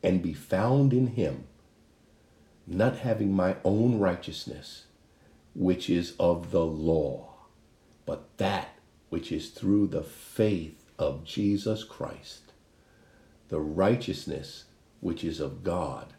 And 0.04 0.22
be 0.22 0.34
found 0.34 0.94
in 0.94 1.08
him, 1.08 1.46
not 2.66 2.98
having 2.98 3.34
my 3.34 3.56
own 3.64 4.00
righteousness, 4.00 4.86
which 5.56 5.90
is 5.90 6.14
of 6.20 6.52
the 6.52 6.66
law, 6.66 7.34
but 8.06 8.38
that 8.38 8.70
which 9.10 9.32
is 9.32 9.50
through 9.50 9.88
the 9.88 10.04
faith 10.04 10.92
of 11.00 11.24
Jesus 11.24 11.84
Christ, 11.84 12.54
the 13.50 13.60
righteousness 13.60 14.66
which 15.00 15.24
is 15.24 15.40
of 15.40 15.64
God 15.64 16.14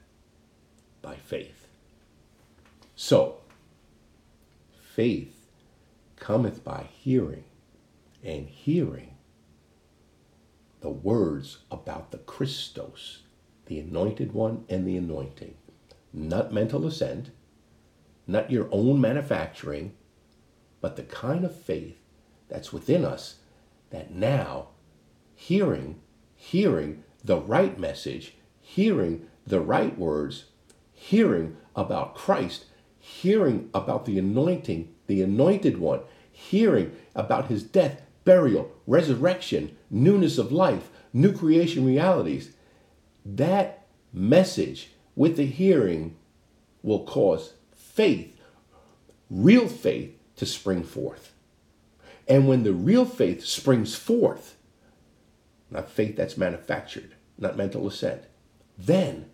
by 1.03 1.17
faith. 1.17 1.68
So, 3.01 3.37
faith 4.97 5.47
cometh 6.17 6.65
by 6.65 6.89
hearing, 6.91 7.45
and 8.25 8.49
hearing 8.49 9.15
the 10.81 10.91
words 10.91 11.59
about 11.71 12.11
the 12.11 12.19
Christos, 12.19 13.23
the 13.67 13.79
anointed 13.79 14.33
one 14.33 14.65
and 14.69 14.85
the 14.85 14.97
anointing. 14.97 15.55
Not 16.13 16.53
mental 16.53 16.85
assent, 16.89 17.31
not 18.27 18.51
your 18.51 18.69
own 18.73 19.01
manufacturing, 19.01 19.95
but 20.81 20.97
the 20.97 21.05
kind 21.05 21.45
of 21.45 21.55
faith 21.55 21.99
that's 22.49 22.73
within 22.73 23.05
us 23.05 23.37
that 23.91 24.11
now 24.11 24.71
hearing, 25.37 26.01
hearing 26.35 27.05
the 27.23 27.39
right 27.39 27.79
message, 27.79 28.35
hearing 28.61 29.29
the 29.47 29.61
right 29.61 29.97
words, 29.97 30.47
hearing 30.93 31.57
about 31.77 32.17
Christ, 32.17 32.65
hearing 33.09 33.71
about 33.75 34.05
the 34.05 34.19
anointing, 34.19 34.95
the 35.07 35.23
anointed 35.23 35.79
one, 35.79 36.01
hearing 36.31 36.95
about 37.15 37.47
his 37.47 37.63
death, 37.63 38.03
burial, 38.25 38.71
resurrection, 38.87 39.77
newness 39.91 40.37
of 40.39 40.53
life, 40.53 40.91
new 41.13 41.33
creation 41.33 41.87
realities. 41.87 42.51
That 43.25 43.87
message 44.13 44.91
with 45.17 45.37
the 45.37 45.47
hearing 45.47 46.17
will 46.83 47.05
cause 47.05 47.55
faith, 47.75 48.39
real 49.31 49.69
faith, 49.69 50.15
to 50.37 50.47
spring 50.47 50.85
forth. 50.85 51.33
And 52.29 52.47
when 52.47 52.63
the 52.63 52.73
real 52.73 53.05
faith 53.05 53.45
springs 53.45 53.97
forth, 53.97 54.57
not 55.71 55.91
faith 55.91 56.15
that's 56.15 56.37
manufactured, 56.37 57.15
not 57.39 57.57
mental 57.57 57.89
assent, 57.89 58.23
then 58.77 59.31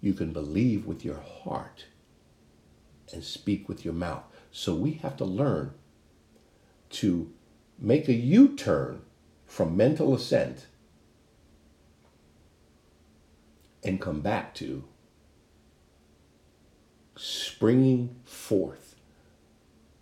you 0.00 0.14
can 0.14 0.32
believe 0.32 0.86
with 0.86 1.04
your 1.04 1.20
heart 1.20 1.84
and 3.12 3.24
speak 3.24 3.68
with 3.68 3.84
your 3.84 3.94
mouth. 3.94 4.24
So 4.50 4.74
we 4.74 4.92
have 4.94 5.16
to 5.18 5.24
learn 5.24 5.74
to 6.90 7.32
make 7.78 8.08
a 8.08 8.14
U 8.14 8.56
turn 8.56 9.02
from 9.46 9.76
mental 9.76 10.14
assent 10.14 10.66
and 13.82 14.00
come 14.00 14.20
back 14.20 14.54
to 14.56 14.84
springing 17.16 18.16
forth 18.24 18.96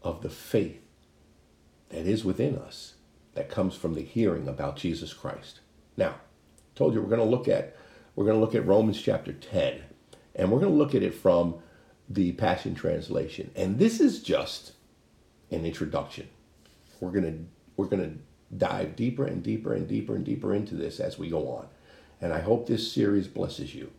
of 0.02 0.22
the 0.22 0.30
faith 0.30 0.82
that 1.88 2.06
is 2.06 2.24
within 2.24 2.56
us 2.56 2.94
that 3.34 3.50
comes 3.50 3.74
from 3.74 3.94
the 3.94 4.02
hearing 4.02 4.48
about 4.48 4.76
Jesus 4.76 5.12
Christ. 5.12 5.60
Now, 5.96 6.10
I 6.10 6.74
told 6.74 6.94
you 6.94 7.00
we're 7.00 7.08
going 7.08 7.20
to 7.20 7.24
look 7.24 7.48
at 7.48 7.76
we're 8.14 8.24
going 8.24 8.36
to 8.36 8.40
look 8.40 8.54
at 8.54 8.66
Romans 8.66 9.00
chapter 9.00 9.32
10 9.32 9.82
and 10.34 10.50
we're 10.50 10.60
going 10.60 10.72
to 10.72 10.78
look 10.78 10.94
at 10.94 11.02
it 11.02 11.14
from 11.14 11.56
the 12.08 12.32
Passion 12.32 12.74
Translation. 12.74 13.50
And 13.56 13.78
this 13.78 14.00
is 14.00 14.22
just 14.22 14.72
an 15.50 15.64
introduction. 15.64 16.28
We're 17.00 17.10
going 17.10 17.24
to 17.24 17.44
we're 17.76 17.86
going 17.86 18.02
to 18.02 18.56
dive 18.56 18.96
deeper 18.96 19.26
and 19.26 19.42
deeper 19.42 19.74
and 19.74 19.86
deeper 19.86 20.14
and 20.14 20.24
deeper 20.24 20.54
into 20.54 20.74
this 20.74 20.98
as 20.98 21.18
we 21.18 21.28
go 21.28 21.48
on. 21.48 21.66
And 22.20 22.32
I 22.32 22.40
hope 22.40 22.66
this 22.66 22.90
series 22.90 23.28
blesses 23.28 23.74
you. 23.74 23.90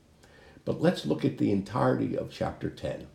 But 0.66 0.82
let's 0.82 1.06
look 1.06 1.24
at 1.24 1.38
the 1.38 1.52
entirety 1.52 2.18
of 2.18 2.32
chapter 2.32 2.70
10. 2.70 3.08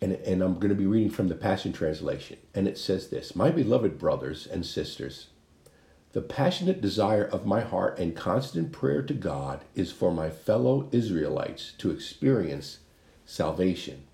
And, 0.00 0.12
and 0.12 0.42
I'm 0.42 0.54
going 0.54 0.68
to 0.68 0.74
be 0.74 0.86
reading 0.86 1.10
from 1.10 1.28
the 1.28 1.34
Passion 1.34 1.72
Translation. 1.72 2.38
And 2.54 2.68
it 2.68 2.78
says 2.78 3.08
this 3.08 3.34
My 3.34 3.50
beloved 3.50 3.98
brothers 3.98 4.46
and 4.46 4.64
sisters, 4.64 5.28
the 6.12 6.22
passionate 6.22 6.80
desire 6.80 7.24
of 7.24 7.46
my 7.46 7.60
heart 7.60 7.98
and 7.98 8.16
constant 8.16 8.72
prayer 8.72 9.02
to 9.02 9.14
God 9.14 9.64
is 9.74 9.92
for 9.92 10.12
my 10.12 10.30
fellow 10.30 10.88
Israelites 10.92 11.72
to 11.78 11.90
experience 11.90 12.78
salvation. 13.24 14.04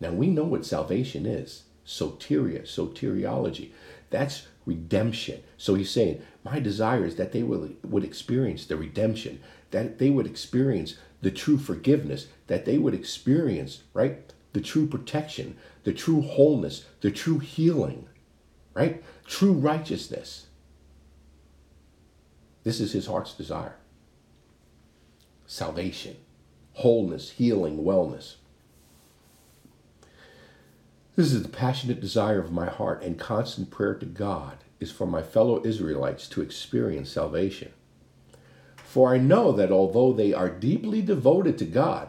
Now 0.00 0.12
we 0.12 0.28
know 0.28 0.44
what 0.44 0.64
salvation 0.64 1.26
is 1.26 1.64
soteria, 1.86 2.62
soteriology. 2.62 3.70
That's 4.10 4.46
redemption. 4.66 5.42
So 5.56 5.74
he's 5.74 5.90
saying, 5.90 6.22
My 6.44 6.60
desire 6.60 7.04
is 7.04 7.16
that 7.16 7.32
they 7.32 7.42
would, 7.42 7.76
would 7.82 8.04
experience 8.04 8.66
the 8.66 8.76
redemption, 8.76 9.40
that 9.70 9.98
they 9.98 10.10
would 10.10 10.26
experience 10.26 10.96
the 11.20 11.30
true 11.30 11.58
forgiveness, 11.58 12.26
that 12.46 12.64
they 12.64 12.78
would 12.78 12.94
experience, 12.94 13.82
right, 13.94 14.32
the 14.52 14.60
true 14.60 14.86
protection, 14.86 15.56
the 15.84 15.92
true 15.92 16.20
wholeness, 16.20 16.84
the 17.00 17.10
true 17.10 17.38
healing, 17.38 18.06
right, 18.74 19.02
true 19.26 19.52
righteousness. 19.52 20.46
This 22.64 22.80
is 22.80 22.92
his 22.92 23.06
heart's 23.06 23.34
desire 23.34 23.76
salvation, 25.46 26.16
wholeness, 26.74 27.30
healing, 27.30 27.84
wellness. 27.84 28.36
This 31.14 31.32
is 31.32 31.42
the 31.42 31.48
passionate 31.50 32.00
desire 32.00 32.40
of 32.40 32.52
my 32.52 32.66
heart 32.66 33.02
and 33.02 33.18
constant 33.18 33.70
prayer 33.70 33.94
to 33.94 34.06
God 34.06 34.58
is 34.80 34.90
for 34.90 35.06
my 35.06 35.22
fellow 35.22 35.62
Israelites 35.64 36.26
to 36.28 36.40
experience 36.40 37.10
salvation. 37.10 37.72
For 38.76 39.14
I 39.14 39.18
know 39.18 39.52
that 39.52 39.70
although 39.70 40.12
they 40.12 40.32
are 40.32 40.48
deeply 40.48 41.02
devoted 41.02 41.58
to 41.58 41.66
God, 41.66 42.08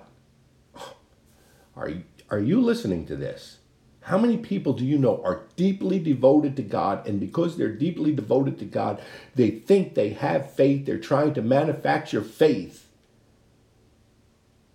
are, 1.76 1.92
are 2.30 2.40
you 2.40 2.62
listening 2.62 3.06
to 3.08 3.16
this? 3.18 3.58
How 4.04 4.18
many 4.18 4.38
people 4.38 4.74
do 4.74 4.86
you 4.86 4.98
know 4.98 5.22
are 5.24 5.44
deeply 5.56 5.98
devoted 5.98 6.58
to 6.58 6.62
God, 6.62 7.08
and 7.08 7.20
because 7.20 7.58
they're 7.58 7.72
deeply 7.72 8.12
devoted 8.12 8.60
to 8.60 8.66
God, 8.66 9.02
they 9.36 9.50
think 9.50 9.96
they 9.96 10.10
have 10.10 10.52
faith, 10.52 10.86
they're 10.86 10.98
trying 11.00 11.34
to 11.36 11.42
manufacture 11.42 12.22
faith, 12.22 12.90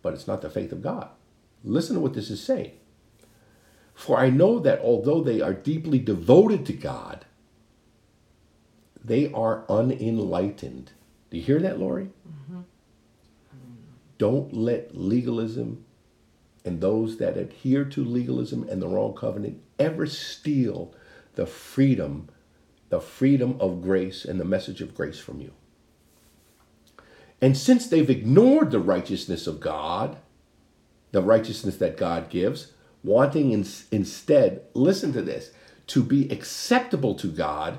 but 0.00 0.14
it's 0.14 0.26
not 0.26 0.40
the 0.40 0.48
faith 0.48 0.72
of 0.72 0.82
God? 0.82 1.10
Listen 1.62 1.96
to 1.96 2.00
what 2.00 2.14
this 2.14 2.30
is 2.30 2.42
saying. 2.42 2.72
For 3.94 4.18
I 4.18 4.30
know 4.30 4.58
that 4.60 4.80
although 4.80 5.22
they 5.22 5.40
are 5.42 5.52
deeply 5.52 5.98
devoted 5.98 6.64
to 6.66 6.72
God, 6.72 7.26
they 9.04 9.30
are 9.32 9.64
unenlightened. 9.68 10.92
Do 11.30 11.36
you 11.36 11.42
hear 11.42 11.58
that, 11.58 11.78
Lori? 11.78 12.10
Mm-hmm. 12.26 12.60
Don't 14.16 14.54
let 14.54 14.96
legalism 14.96 15.84
and 16.68 16.82
those 16.82 17.16
that 17.16 17.38
adhere 17.38 17.82
to 17.82 18.04
legalism 18.04 18.68
and 18.68 18.82
the 18.82 18.86
wrong 18.86 19.14
covenant 19.14 19.58
ever 19.78 20.04
steal 20.04 20.94
the 21.34 21.46
freedom, 21.46 22.28
the 22.90 23.00
freedom 23.00 23.56
of 23.58 23.80
grace 23.80 24.26
and 24.26 24.38
the 24.38 24.44
message 24.44 24.82
of 24.82 24.94
grace 24.94 25.18
from 25.18 25.40
you. 25.40 25.54
And 27.40 27.56
since 27.56 27.86
they've 27.86 28.10
ignored 28.10 28.70
the 28.70 28.80
righteousness 28.80 29.46
of 29.46 29.60
God, 29.60 30.18
the 31.10 31.22
righteousness 31.22 31.78
that 31.78 31.96
God 31.96 32.28
gives, 32.28 32.72
wanting 33.02 33.52
in, 33.52 33.64
instead, 33.90 34.60
listen 34.74 35.14
to 35.14 35.22
this, 35.22 35.52
to 35.86 36.02
be 36.02 36.30
acceptable 36.30 37.14
to 37.14 37.28
God 37.28 37.78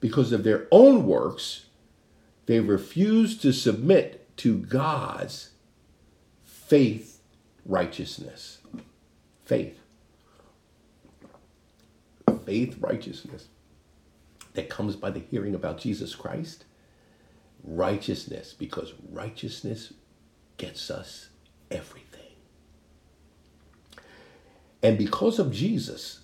because 0.00 0.32
of 0.32 0.44
their 0.44 0.66
own 0.70 1.04
works, 1.04 1.66
they 2.46 2.60
refuse 2.60 3.36
to 3.40 3.52
submit 3.52 4.34
to 4.38 4.56
God's 4.56 5.50
faith 6.42 7.09
righteousness. 7.70 8.58
Faith. 9.44 9.78
Faith 12.44 12.76
righteousness 12.80 13.46
that 14.54 14.68
comes 14.68 14.96
by 14.96 15.10
the 15.10 15.20
hearing 15.20 15.54
about 15.54 15.78
Jesus 15.78 16.14
Christ. 16.14 16.64
Righteousness, 17.62 18.54
because 18.58 18.94
righteousness 19.10 19.92
gets 20.56 20.90
us 20.90 21.28
everything. 21.70 22.06
And 24.82 24.98
because 24.98 25.38
of 25.38 25.52
Jesus, 25.52 26.20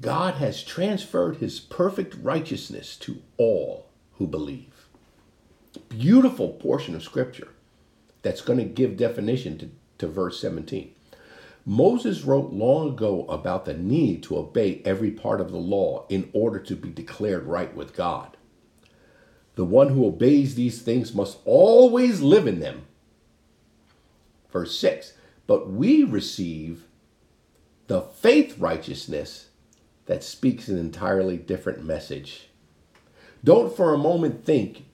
God 0.00 0.34
has 0.34 0.62
transferred 0.62 1.36
his 1.36 1.60
perfect 1.60 2.16
righteousness 2.22 2.96
to 2.98 3.20
all 3.36 3.86
who 4.12 4.26
believe. 4.26 4.88
Beautiful 5.88 6.50
portion 6.50 6.94
of 6.94 7.02
scripture 7.02 7.48
that's 8.22 8.40
going 8.40 8.58
to 8.58 8.64
give 8.64 8.96
definition 8.96 9.58
to, 9.58 9.70
to 9.98 10.06
verse 10.06 10.40
17. 10.40 10.92
Moses 11.64 12.22
wrote 12.22 12.52
long 12.52 12.90
ago 12.90 13.26
about 13.28 13.64
the 13.64 13.74
need 13.74 14.22
to 14.22 14.38
obey 14.38 14.80
every 14.84 15.10
part 15.10 15.40
of 15.40 15.50
the 15.50 15.58
law 15.58 16.06
in 16.08 16.30
order 16.32 16.60
to 16.60 16.76
be 16.76 16.90
declared 16.90 17.44
right 17.44 17.74
with 17.74 17.94
God. 17.94 18.36
The 19.56 19.64
one 19.64 19.88
who 19.88 20.06
obeys 20.06 20.54
these 20.54 20.80
things 20.80 21.14
must 21.14 21.38
always 21.44 22.20
live 22.20 22.46
in 22.46 22.60
them. 22.60 22.86
Verse 24.52 24.78
6 24.78 25.14
But 25.46 25.70
we 25.70 26.04
receive 26.04 26.84
the 27.88 28.02
faith 28.02 28.58
righteousness 28.58 29.48
that 30.06 30.22
speaks 30.22 30.68
an 30.68 30.78
entirely 30.78 31.36
different 31.36 31.84
message. 31.84 32.48
Don't 33.42 33.74
for 33.76 33.92
a 33.92 33.98
moment 33.98 34.44
think 34.44 34.86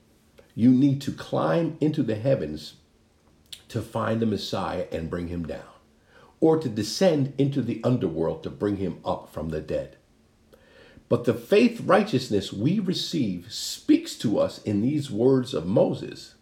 you 0.55 0.71
need 0.71 1.01
to 1.01 1.11
climb 1.11 1.77
into 1.79 2.03
the 2.03 2.15
heavens 2.15 2.75
to 3.73 3.81
find 3.81 4.21
the 4.21 4.27
Messiah 4.27 4.85
and 4.91 5.09
bring 5.09 5.29
him 5.29 5.47
down, 5.47 5.73
or 6.39 6.59
to 6.59 6.69
descend 6.69 7.33
into 7.39 7.59
the 7.59 7.81
underworld 7.83 8.43
to 8.43 8.51
bring 8.51 8.77
him 8.77 8.99
up 9.03 9.33
from 9.33 9.49
the 9.49 9.61
dead. 9.61 9.97
But 11.09 11.25
the 11.25 11.33
faith 11.33 11.81
righteousness 11.81 12.53
we 12.53 12.77
receive 12.77 13.51
speaks 13.51 14.15
to 14.19 14.37
us 14.37 14.61
in 14.61 14.81
these 14.81 15.09
words 15.09 15.55
of 15.55 15.65
Moses. 15.65 16.35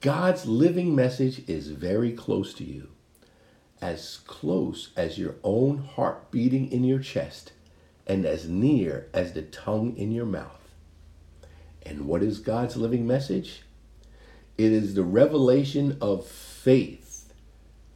God's 0.00 0.46
living 0.46 0.94
message 0.94 1.46
is 1.46 1.68
very 1.68 2.12
close 2.12 2.54
to 2.54 2.64
you 2.64 2.88
as 3.82 4.20
close 4.26 4.92
as 4.96 5.18
your 5.18 5.34
own 5.44 5.76
heart 5.76 6.30
beating 6.30 6.72
in 6.72 6.84
your 6.84 7.00
chest 7.00 7.52
and 8.06 8.24
as 8.24 8.48
near 8.48 9.10
as 9.12 9.34
the 9.34 9.42
tongue 9.42 9.94
in 9.94 10.10
your 10.10 10.24
mouth. 10.24 10.70
And 11.84 12.06
what 12.06 12.22
is 12.22 12.38
God's 12.38 12.78
living 12.78 13.06
message? 13.06 13.60
It 14.56 14.72
is 14.72 14.94
the 14.94 15.02
revelation 15.02 15.98
of 16.00 16.26
faith 16.26 17.32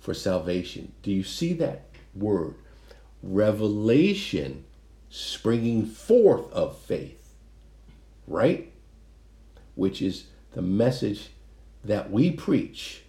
for 0.01 0.15
salvation. 0.15 0.93
Do 1.03 1.13
you 1.13 1.23
see 1.23 1.53
that 1.55 1.85
word? 2.15 2.57
Revelation 3.23 4.65
springing 5.11 5.87
forth 5.87 6.53
of 6.53 6.79
faith, 6.79 7.33
right? 8.27 8.73
Which 9.75 10.03
is 10.03 10.25
the 10.53 10.63
message 10.63 11.31
that 11.85 12.11
we 12.11 12.31
preach 12.31 13.03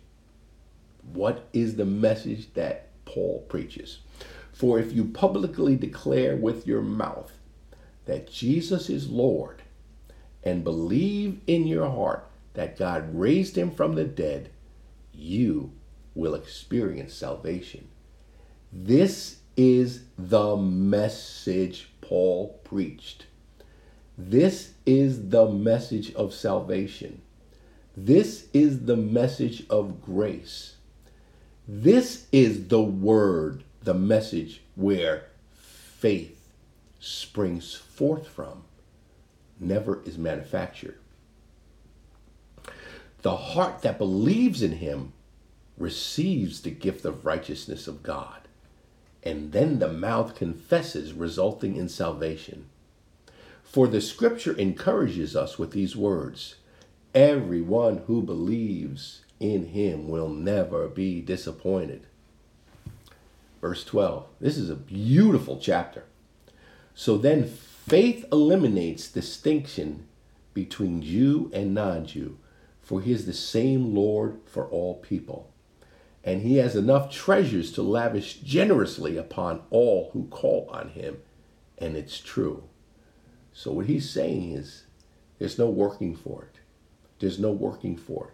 what 1.13 1.47
is 1.53 1.75
the 1.75 1.85
message 1.85 2.53
that 2.53 2.89
Paul 3.05 3.45
preaches? 3.49 3.99
For 4.53 4.79
if 4.79 4.93
you 4.93 5.05
publicly 5.05 5.75
declare 5.75 6.35
with 6.35 6.67
your 6.67 6.81
mouth 6.81 7.31
that 8.05 8.31
Jesus 8.31 8.89
is 8.89 9.09
Lord 9.09 9.61
and 10.43 10.63
believe 10.63 11.39
in 11.47 11.65
your 11.65 11.89
heart 11.89 12.28
that 12.53 12.77
God 12.77 13.17
raised 13.17 13.57
him 13.57 13.71
from 13.71 13.95
the 13.95 14.05
dead, 14.05 14.49
you 15.13 15.71
will 16.15 16.35
experience 16.35 17.13
salvation. 17.13 17.87
This 18.71 19.37
is 19.55 20.03
the 20.17 20.55
message 20.55 21.89
Paul 22.01 22.59
preached. 22.63 23.25
This 24.17 24.73
is 24.85 25.29
the 25.29 25.47
message 25.47 26.13
of 26.13 26.33
salvation. 26.33 27.21
This 27.95 28.47
is 28.53 28.85
the 28.85 28.97
message 28.97 29.65
of 29.69 30.01
grace. 30.01 30.75
This 31.67 32.25
is 32.31 32.67
the 32.67 32.81
word, 32.81 33.63
the 33.83 33.93
message 33.93 34.61
where 34.75 35.25
faith 35.53 36.49
springs 36.99 37.75
forth 37.75 38.27
from, 38.27 38.63
never 39.59 40.01
is 40.03 40.17
manufactured. 40.17 40.97
The 43.21 43.35
heart 43.35 43.81
that 43.81 43.97
believes 43.97 44.61
in 44.61 44.73
him 44.73 45.13
receives 45.77 46.61
the 46.61 46.71
gift 46.71 47.05
of 47.05 47.25
righteousness 47.25 47.87
of 47.87 48.03
God, 48.03 48.47
and 49.23 49.51
then 49.51 49.79
the 49.79 49.91
mouth 49.91 50.35
confesses, 50.35 51.13
resulting 51.13 51.75
in 51.75 51.89
salvation. 51.89 52.67
For 53.63 53.87
the 53.87 54.01
scripture 54.01 54.57
encourages 54.57 55.35
us 55.35 55.59
with 55.59 55.71
these 55.71 55.95
words 55.95 56.55
Everyone 57.15 58.03
who 58.05 58.21
believes 58.21 59.21
in 59.39 59.67
him 59.67 60.07
will 60.07 60.29
never 60.29 60.87
be 60.87 61.21
disappointed. 61.21 62.05
Verse 63.61 63.83
12. 63.83 64.27
This 64.39 64.57
is 64.57 64.69
a 64.69 64.75
beautiful 64.75 65.59
chapter. 65.59 66.03
So 66.93 67.17
then, 67.17 67.45
faith 67.45 68.25
eliminates 68.31 69.09
distinction 69.09 70.07
between 70.53 71.01
Jew 71.01 71.49
and 71.53 71.73
non 71.73 72.05
Jew 72.05 72.37
for 72.89 73.01
he 73.01 73.11
is 73.11 73.27
the 73.27 73.33
same 73.33 73.93
Lord 73.93 74.39
for 74.47 74.65
all 74.65 74.95
people. 74.95 75.53
And 76.23 76.41
he 76.41 76.55
has 76.55 76.75
enough 76.75 77.13
treasures 77.13 77.71
to 77.73 77.83
lavish 77.83 78.39
generously 78.39 79.15
upon 79.15 79.61
all 79.69 80.09
who 80.11 80.25
call 80.31 80.67
on 80.71 80.89
him. 80.89 81.19
And 81.77 81.95
it's 81.95 82.19
true. 82.19 82.63
So, 83.53 83.71
what 83.71 83.85
he's 83.85 84.09
saying 84.09 84.53
is 84.53 84.85
there's 85.37 85.59
no 85.59 85.69
working 85.69 86.15
for 86.15 86.45
it. 86.51 86.61
There's 87.19 87.37
no 87.37 87.51
working 87.51 87.95
for 87.95 88.29
it. 88.29 88.33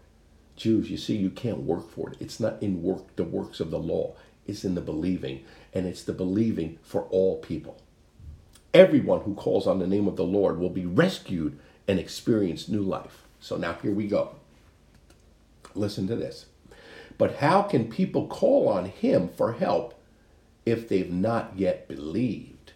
Jews, 0.55 0.89
you 0.89 0.95
see, 0.95 1.17
you 1.17 1.31
can't 1.31 1.63
work 1.63 1.91
for 1.91 2.11
it. 2.11 2.17
It's 2.21 2.39
not 2.39 2.63
in 2.63 2.81
work 2.81 3.13
the 3.17 3.25
works 3.25 3.59
of 3.59 3.71
the 3.71 3.77
law. 3.77 4.15
It's 4.47 4.63
in 4.63 4.75
the 4.75 4.79
believing, 4.79 5.43
and 5.73 5.85
it's 5.85 6.03
the 6.03 6.13
believing 6.13 6.79
for 6.81 7.01
all 7.09 7.39
people. 7.39 7.81
Everyone 8.73 9.19
who 9.19 9.35
calls 9.35 9.67
on 9.67 9.79
the 9.79 9.87
name 9.87 10.07
of 10.07 10.15
the 10.15 10.23
Lord 10.23 10.59
will 10.59 10.69
be 10.69 10.85
rescued 10.85 11.59
and 11.89 11.99
experience 11.99 12.69
new 12.69 12.83
life. 12.83 13.25
So 13.41 13.57
now 13.57 13.73
here 13.81 13.91
we 13.91 14.07
go. 14.07 14.35
Listen 15.75 16.07
to 16.07 16.15
this. 16.15 16.45
But 17.17 17.37
how 17.37 17.61
can 17.61 17.89
people 17.89 18.27
call 18.27 18.67
on 18.67 18.85
him 18.85 19.29
for 19.29 19.53
help 19.53 19.93
if 20.65 20.89
they've 20.89 21.11
not 21.11 21.53
yet 21.55 21.87
believed? 21.87 22.73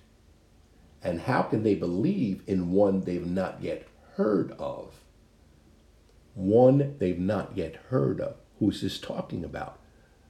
And 1.01 1.21
how 1.21 1.43
can 1.43 1.63
they 1.63 1.75
believe 1.75 2.43
in 2.45 2.71
one 2.71 3.01
they've 3.01 3.25
not 3.25 3.61
yet 3.61 3.87
heard 4.15 4.51
of? 4.53 4.93
One 6.35 6.95
they've 6.99 7.19
not 7.19 7.55
yet 7.55 7.77
heard 7.89 8.19
of. 8.21 8.35
Who's 8.59 8.81
this 8.81 8.99
talking 8.99 9.43
about? 9.43 9.79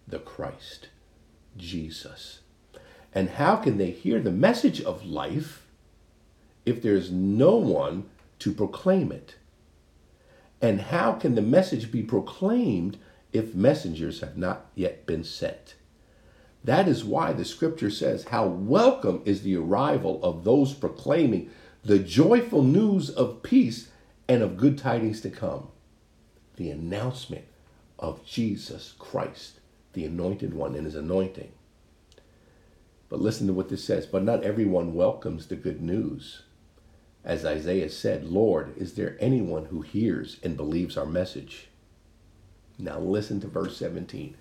The 0.08 0.19
Christ, 0.19 0.89
Jesus. 1.58 2.41
And 3.13 3.32
how 3.32 3.55
can 3.55 3.77
they 3.77 3.91
hear 3.91 4.19
the 4.19 4.32
message 4.32 4.82
of 4.82 5.05
life 5.05 5.65
if 6.65 6.82
there's 6.82 7.12
no 7.12 7.55
one 7.55 8.05
to 8.39 8.53
proclaim 8.53 9.12
it? 9.12 9.36
And 10.62 10.82
how 10.82 11.13
can 11.13 11.36
the 11.36 11.41
message 11.41 11.91
be 11.91 12.04
proclaimed 12.04 12.98
if 13.32 13.56
messengers 13.56 14.19
have 14.22 14.38
not 14.38 14.67
yet 14.76 15.06
been 15.06 15.24
sent? 15.24 15.76
That 16.63 16.88
is 16.88 17.06
why 17.06 17.32
the 17.32 17.45
scripture 17.45 17.89
says, 17.89 18.26
How 18.26 18.45
welcome 18.45 19.22
is 19.26 19.43
the 19.43 19.56
arrival 19.56 20.22
of 20.24 20.43
those 20.43 20.74
proclaiming 20.74 21.50
the 21.84 22.00
joyful 22.00 22.63
news 22.63 23.10
of 23.10 23.41
peace 23.41 23.89
and 24.28 24.43
of 24.43 24.58
good 24.58 24.78
tidings 24.78 25.22
to 25.22 25.30
come. 25.30 25.69
The 26.58 26.69
announcement 26.69 27.45
of 27.98 28.26
Jesus 28.26 28.93
Christ, 29.00 29.60
the 29.93 30.04
anointed 30.04 30.54
one, 30.54 30.76
and 30.76 30.86
his 30.86 30.95
anointing. 30.95 31.52
But 33.08 33.22
listen 33.22 33.48
to 33.48 33.54
what 33.54 33.69
this 33.69 33.84
says. 33.84 34.06
But 34.06 34.24
not 34.24 34.43
everyone 34.43 34.93
welcomes 34.93 35.48
the 35.48 35.56
good 35.56 35.82
news. 35.82 36.43
As 37.23 37.45
Isaiah 37.45 37.89
said, 37.89 38.25
Lord, 38.25 38.77
is 38.77 38.93
there 38.93 39.17
anyone 39.19 39.65
who 39.65 39.82
hears 39.82 40.38
and 40.41 40.55
believes 40.55 40.97
our 40.97 41.05
message? 41.05 41.67
Now 42.77 42.99
listen 42.99 43.41
to 43.41 43.47
verse 43.47 43.75
17. 43.77 44.36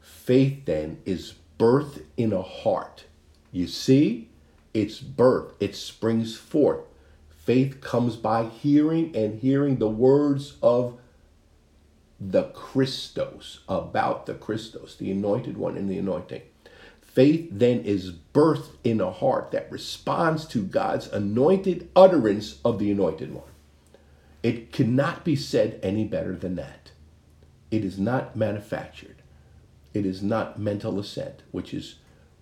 Faith 0.00 0.64
then 0.64 1.00
is 1.04 1.34
birth 1.58 2.02
in 2.16 2.32
a 2.32 2.42
heart. 2.42 3.04
You 3.50 3.66
see, 3.66 4.30
it's 4.72 5.00
birth, 5.00 5.52
it 5.60 5.74
springs 5.74 6.36
forth. 6.36 6.80
Faith 7.28 7.80
comes 7.80 8.16
by 8.16 8.44
hearing 8.44 9.14
and 9.16 9.40
hearing 9.40 9.76
the 9.76 9.88
words 9.88 10.56
of 10.62 10.98
the 12.20 12.44
Christos, 12.44 13.60
about 13.68 14.26
the 14.26 14.34
Christos, 14.34 14.94
the 14.96 15.10
anointed 15.10 15.56
one 15.56 15.76
in 15.76 15.88
the 15.88 15.98
anointing. 15.98 16.42
Faith 17.12 17.48
then 17.52 17.80
is 17.80 18.10
birthed 18.10 18.70
in 18.82 18.98
a 18.98 19.10
heart 19.10 19.50
that 19.50 19.70
responds 19.70 20.46
to 20.46 20.62
God's 20.62 21.08
anointed 21.08 21.90
utterance 21.94 22.58
of 22.64 22.78
the 22.78 22.90
anointed 22.90 23.34
one. 23.34 23.44
It 24.42 24.72
cannot 24.72 25.22
be 25.22 25.36
said 25.36 25.78
any 25.82 26.04
better 26.04 26.34
than 26.34 26.56
that. 26.56 26.92
It 27.70 27.84
is 27.84 27.98
not 27.98 28.34
manufactured. 28.34 29.16
It 29.92 30.06
is 30.06 30.22
not 30.22 30.58
mental 30.58 30.98
assent, 30.98 31.42
which 31.50 31.74
is 31.74 31.96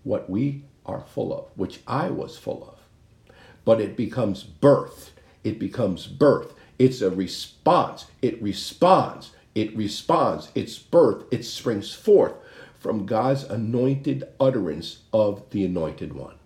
what 0.04 0.30
we 0.30 0.62
are 0.86 1.00
full 1.00 1.36
of, 1.36 1.46
which 1.56 1.80
I 1.88 2.08
was 2.10 2.38
full 2.38 2.62
of. 2.62 3.34
But 3.64 3.80
it 3.80 3.96
becomes 3.96 4.44
birth. 4.44 5.10
It 5.42 5.58
becomes 5.58 6.06
birth. 6.06 6.54
It's 6.78 7.00
a 7.00 7.10
response. 7.10 8.06
It 8.22 8.40
responds. 8.40 9.32
It 9.56 9.76
responds. 9.76 10.52
It's 10.54 10.78
birth. 10.78 11.24
It 11.32 11.44
springs 11.44 11.92
forth 11.92 12.34
from 12.80 13.04
God's 13.04 13.44
anointed 13.44 14.24
utterance 14.40 15.00
of 15.12 15.48
the 15.50 15.64
anointed 15.66 16.14
one. 16.14 16.36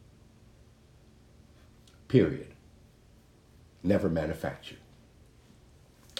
Period. 2.08 2.48
Never 3.84 4.08
manufactured. 4.08 4.78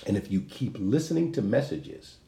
And 0.07 0.17
if 0.17 0.31
you 0.31 0.43
keep 0.43 0.77
listening 0.79 1.33
to 1.33 1.43
messages 1.43 2.19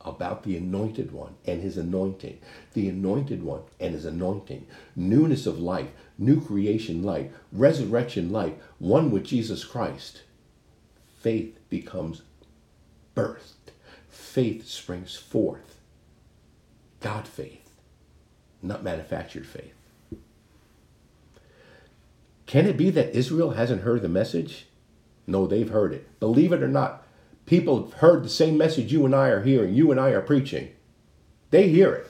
about 0.00 0.44
the 0.44 0.56
anointed 0.56 1.10
one 1.10 1.34
and 1.44 1.60
his 1.60 1.76
anointing, 1.76 2.38
the 2.72 2.88
anointed 2.88 3.42
one 3.42 3.62
and 3.80 3.94
his 3.94 4.04
anointing, 4.04 4.66
newness 4.94 5.44
of 5.44 5.58
life, 5.58 5.90
new 6.18 6.40
creation 6.40 7.02
life, 7.02 7.32
resurrection 7.50 8.30
life, 8.30 8.54
one 8.78 9.10
with 9.10 9.24
Jesus 9.24 9.64
Christ, 9.64 10.22
faith 11.18 11.58
becomes 11.68 12.22
birthed. 13.16 13.72
Faith 14.08 14.68
springs 14.68 15.16
forth 15.16 15.81
God 17.02 17.26
faith, 17.26 17.70
not 18.62 18.82
manufactured 18.82 19.46
faith. 19.46 19.74
Can 22.46 22.66
it 22.66 22.76
be 22.76 22.90
that 22.90 23.16
Israel 23.16 23.52
hasn't 23.52 23.82
heard 23.82 24.02
the 24.02 24.08
message? 24.08 24.66
No, 25.26 25.46
they've 25.46 25.68
heard 25.68 25.92
it. 25.92 26.18
Believe 26.20 26.52
it 26.52 26.62
or 26.62 26.68
not, 26.68 27.04
people 27.46 27.82
have 27.82 27.94
heard 27.94 28.24
the 28.24 28.28
same 28.28 28.56
message 28.56 28.92
you 28.92 29.04
and 29.04 29.14
I 29.14 29.28
are 29.28 29.42
hearing, 29.42 29.74
you 29.74 29.90
and 29.90 30.00
I 30.00 30.10
are 30.10 30.20
preaching. 30.20 30.70
They 31.50 31.68
hear 31.68 31.92
it, 31.92 32.06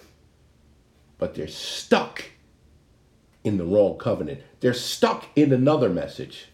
but 1.19 1.35
they're 1.35 1.49
stuck 1.49 2.25
in 3.45 3.59
the 3.59 3.65
wrong 3.65 3.99
covenant. 3.99 4.41
They're 4.61 4.75
stuck 4.75 5.27
in 5.35 5.53
another 5.53 5.89
message. 5.89 6.49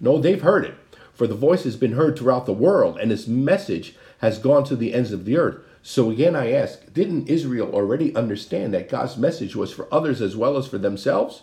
No, 0.00 0.18
they've 0.18 0.42
heard 0.42 0.64
it, 0.64 0.74
for 1.12 1.26
the 1.26 1.34
voice 1.34 1.64
has 1.64 1.76
been 1.76 1.92
heard 1.92 2.18
throughout 2.18 2.46
the 2.46 2.52
world, 2.52 2.98
and 2.98 3.12
its 3.12 3.26
message 3.26 3.94
has 4.18 4.38
gone 4.38 4.64
to 4.64 4.76
the 4.76 4.94
ends 4.94 5.12
of 5.12 5.24
the 5.24 5.36
earth. 5.36 5.58
So 5.86 6.10
again, 6.10 6.34
I 6.34 6.50
ask, 6.50 6.94
didn't 6.94 7.28
Israel 7.28 7.70
already 7.74 8.16
understand 8.16 8.72
that 8.72 8.88
God's 8.88 9.18
message 9.18 9.54
was 9.54 9.70
for 9.70 9.86
others 9.92 10.22
as 10.22 10.34
well 10.34 10.56
as 10.56 10.66
for 10.66 10.78
themselves? 10.78 11.42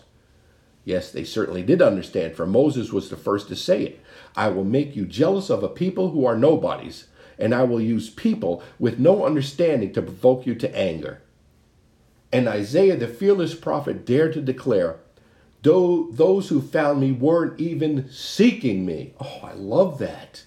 Yes, 0.83 1.11
they 1.11 1.23
certainly 1.23 1.61
did 1.61 1.79
understand, 1.79 2.35
for 2.35 2.47
Moses 2.47 2.91
was 2.91 3.11
the 3.11 3.15
first 3.15 3.49
to 3.49 3.55
say 3.55 3.83
it. 3.83 4.01
I 4.35 4.49
will 4.49 4.63
make 4.63 4.95
you 4.95 5.05
jealous 5.05 5.51
of 5.51 5.61
a 5.61 5.69
people 5.69 6.09
who 6.09 6.25
are 6.25 6.35
nobodies, 6.35 7.05
and 7.37 7.53
I 7.53 7.61
will 7.65 7.79
use 7.79 8.09
people 8.09 8.63
with 8.79 8.97
no 8.97 9.27
understanding 9.27 9.93
to 9.93 10.01
provoke 10.01 10.47
you 10.47 10.55
to 10.55 10.75
anger. 10.75 11.21
And 12.33 12.47
Isaiah, 12.47 12.97
the 12.97 13.07
fearless 13.07 13.53
prophet, 13.53 14.07
dared 14.07 14.33
to 14.33 14.41
declare, 14.41 14.97
Though 15.61 16.07
those 16.11 16.49
who 16.49 16.61
found 16.61 16.99
me 16.99 17.11
weren't 17.11 17.59
even 17.61 18.09
seeking 18.09 18.87
me. 18.87 19.13
Oh, 19.21 19.41
I 19.43 19.53
love 19.53 19.99
that. 19.99 20.45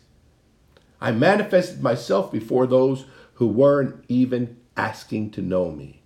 I 1.01 1.13
manifested 1.13 1.81
myself 1.81 2.33
before 2.33 2.67
those 2.67 3.05
who 3.35 3.47
weren't 3.47 4.05
even 4.09 4.57
asking 4.77 5.31
to 5.31 5.43
know 5.43 5.71
me. 5.71 6.03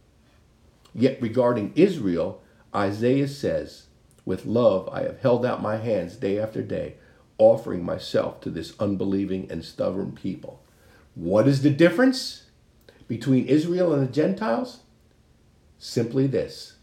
Yet 0.94 1.20
regarding 1.20 1.72
Israel, 1.74 2.42
Isaiah 2.74 3.28
says, 3.28 3.86
With 4.24 4.46
love 4.46 4.88
I 4.90 5.02
have 5.02 5.20
held 5.20 5.46
out 5.46 5.62
my 5.62 5.76
hands 5.76 6.16
day 6.16 6.38
after 6.38 6.62
day, 6.62 6.94
offering 7.38 7.84
myself 7.84 8.40
to 8.40 8.50
this 8.50 8.74
unbelieving 8.80 9.50
and 9.50 9.64
stubborn 9.64 10.12
people. 10.12 10.62
What 11.14 11.46
is 11.46 11.62
the 11.62 11.70
difference? 11.70 12.44
between 13.08 13.46
Israel 13.46 13.92
and 13.92 14.06
the 14.06 14.12
Gentiles? 14.12 14.80
Simply 15.78 16.26
this 16.26 16.74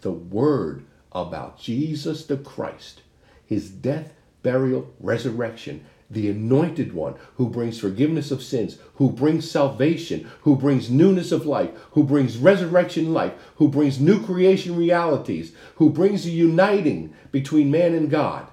the 0.00 0.12
word 0.12 0.84
about 1.10 1.58
Jesus 1.58 2.24
the 2.24 2.36
Christ, 2.36 3.02
his 3.44 3.68
death, 3.68 4.14
burial, 4.42 4.94
resurrection, 5.00 5.84
the 6.10 6.30
anointed 6.30 6.94
one 6.94 7.14
who 7.36 7.48
brings 7.48 7.78
forgiveness 7.78 8.30
of 8.30 8.42
sins, 8.42 8.78
who 8.94 9.10
brings 9.10 9.50
salvation, 9.50 10.30
who 10.42 10.56
brings 10.56 10.90
newness 10.90 11.32
of 11.32 11.44
life, 11.44 11.70
who 11.90 12.02
brings 12.02 12.38
resurrection 12.38 13.12
life, 13.12 13.34
who 13.56 13.68
brings 13.68 14.00
new 14.00 14.24
creation 14.24 14.74
realities, 14.74 15.52
who 15.76 15.90
brings 15.90 16.24
a 16.24 16.30
uniting 16.30 17.12
between 17.30 17.70
man 17.70 17.94
and 17.94 18.10
God. 18.10 18.48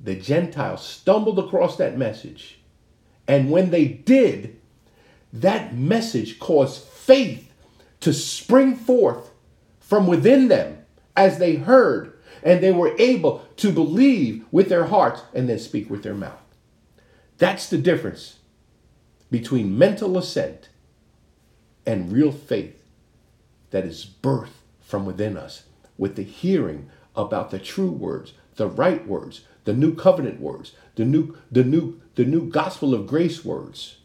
The 0.00 0.14
Gentiles 0.14 0.86
stumbled 0.86 1.38
across 1.38 1.76
that 1.76 1.98
message. 1.98 2.60
And 3.26 3.50
when 3.50 3.70
they 3.70 3.86
did, 3.86 4.58
that 5.32 5.74
message 5.74 6.38
caused 6.38 6.82
faith 6.82 7.52
to 8.00 8.12
spring 8.12 8.76
forth 8.76 9.30
from 9.80 10.06
within 10.06 10.48
them 10.48 10.78
as 11.16 11.38
they 11.38 11.56
heard 11.56 12.09
and 12.42 12.62
they 12.62 12.72
were 12.72 12.94
able 12.98 13.46
to 13.56 13.72
believe 13.72 14.44
with 14.50 14.68
their 14.68 14.86
hearts 14.86 15.22
and 15.34 15.48
then 15.48 15.58
speak 15.58 15.90
with 15.90 16.02
their 16.02 16.14
mouth. 16.14 16.40
That's 17.38 17.68
the 17.68 17.78
difference 17.78 18.38
between 19.30 19.78
mental 19.78 20.18
assent 20.18 20.68
and 21.86 22.12
real 22.12 22.32
faith 22.32 22.82
that 23.70 23.84
is 23.84 24.04
birthed 24.22 24.48
from 24.80 25.06
within 25.06 25.36
us 25.36 25.64
with 25.96 26.16
the 26.16 26.22
hearing 26.22 26.90
about 27.14 27.50
the 27.50 27.58
true 27.58 27.90
words, 27.90 28.32
the 28.56 28.66
right 28.68 29.06
words, 29.06 29.42
the 29.64 29.72
new 29.72 29.94
covenant 29.94 30.40
words, 30.40 30.72
the 30.96 31.04
new 31.04 31.36
the 31.50 31.64
new 31.64 32.00
the 32.14 32.24
new 32.24 32.48
gospel 32.48 32.94
of 32.94 33.06
grace 33.06 33.44
words. 33.44 33.98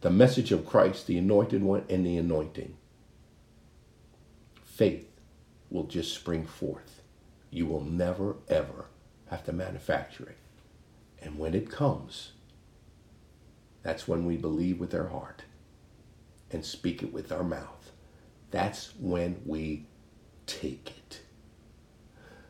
The 0.00 0.10
message 0.10 0.52
of 0.52 0.66
Christ, 0.66 1.06
the 1.06 1.16
anointed 1.16 1.62
one 1.62 1.84
and 1.88 2.04
the 2.04 2.18
anointing. 2.18 2.76
Faith 4.62 5.13
will 5.74 5.84
just 5.84 6.14
spring 6.14 6.46
forth. 6.46 7.02
You 7.50 7.66
will 7.66 7.82
never, 7.82 8.36
ever 8.48 8.86
have 9.26 9.44
to 9.44 9.52
manufacture 9.52 10.28
it. 10.28 10.38
And 11.20 11.36
when 11.36 11.52
it 11.52 11.68
comes, 11.68 12.32
that's 13.82 14.06
when 14.06 14.24
we 14.24 14.36
believe 14.36 14.78
with 14.78 14.94
our 14.94 15.08
heart 15.08 15.42
and 16.52 16.64
speak 16.64 17.02
it 17.02 17.12
with 17.12 17.32
our 17.32 17.42
mouth. 17.42 17.90
That's 18.52 18.94
when 19.00 19.42
we 19.44 19.86
take 20.46 20.92
it. 20.96 21.22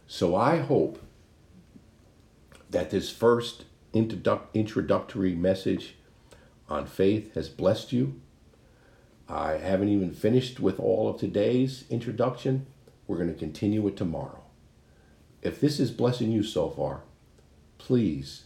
So 0.07 0.37
I 0.37 0.59
hope 0.59 1.01
that 2.69 2.91
this 2.91 3.11
first 3.11 3.65
introductory 3.95 5.35
message 5.35 5.97
on 6.69 6.85
faith 6.87 7.35
has 7.35 7.49
blessed 7.49 7.91
you. 7.91 8.21
I 9.27 9.53
haven't 9.53 9.89
even 9.89 10.13
finished 10.13 10.61
with 10.61 10.79
all 10.79 11.09
of 11.09 11.19
today's 11.19 11.85
introduction. 11.89 12.67
We're 13.07 13.17
going 13.17 13.33
to 13.33 13.39
continue 13.39 13.87
it 13.87 13.97
tomorrow. 13.97 14.43
If 15.43 15.61
this 15.61 15.79
is 15.79 15.91
blessing 15.91 16.33
you 16.33 16.43
so 16.43 16.71
far, 16.71 17.03
please 17.79 18.45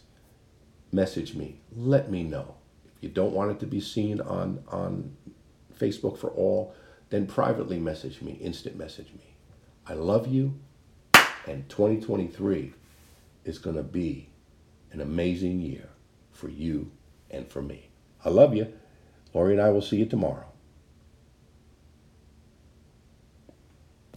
message 0.91 1.35
me. 1.35 1.61
Let 1.75 2.11
me 2.11 2.23
know. 2.23 2.55
If 2.97 3.03
you 3.03 3.09
don't 3.09 3.33
want 3.33 3.51
it 3.51 3.59
to 3.61 3.65
be 3.65 3.79
seen 3.79 4.19
on, 4.19 4.63
on 4.67 5.15
Facebook 5.79 6.17
for 6.17 6.29
all, 6.31 6.75
then 7.09 7.25
privately 7.25 7.79
message 7.79 8.21
me, 8.21 8.33
instant 8.33 8.77
message 8.77 9.13
me. 9.13 9.35
I 9.87 9.93
love 9.93 10.27
you, 10.27 10.59
and 11.47 11.67
2023 11.69 12.73
is 13.45 13.57
going 13.57 13.75
to 13.75 13.83
be 13.83 14.29
an 14.91 15.01
amazing 15.01 15.61
year 15.61 15.89
for 16.31 16.49
you 16.49 16.91
and 17.31 17.47
for 17.47 17.61
me. 17.61 17.89
I 18.23 18.29
love 18.29 18.53
you. 18.53 18.71
Lori 19.33 19.53
and 19.53 19.61
I 19.61 19.69
will 19.69 19.81
see 19.81 19.97
you 19.97 20.05
tomorrow. 20.05 20.48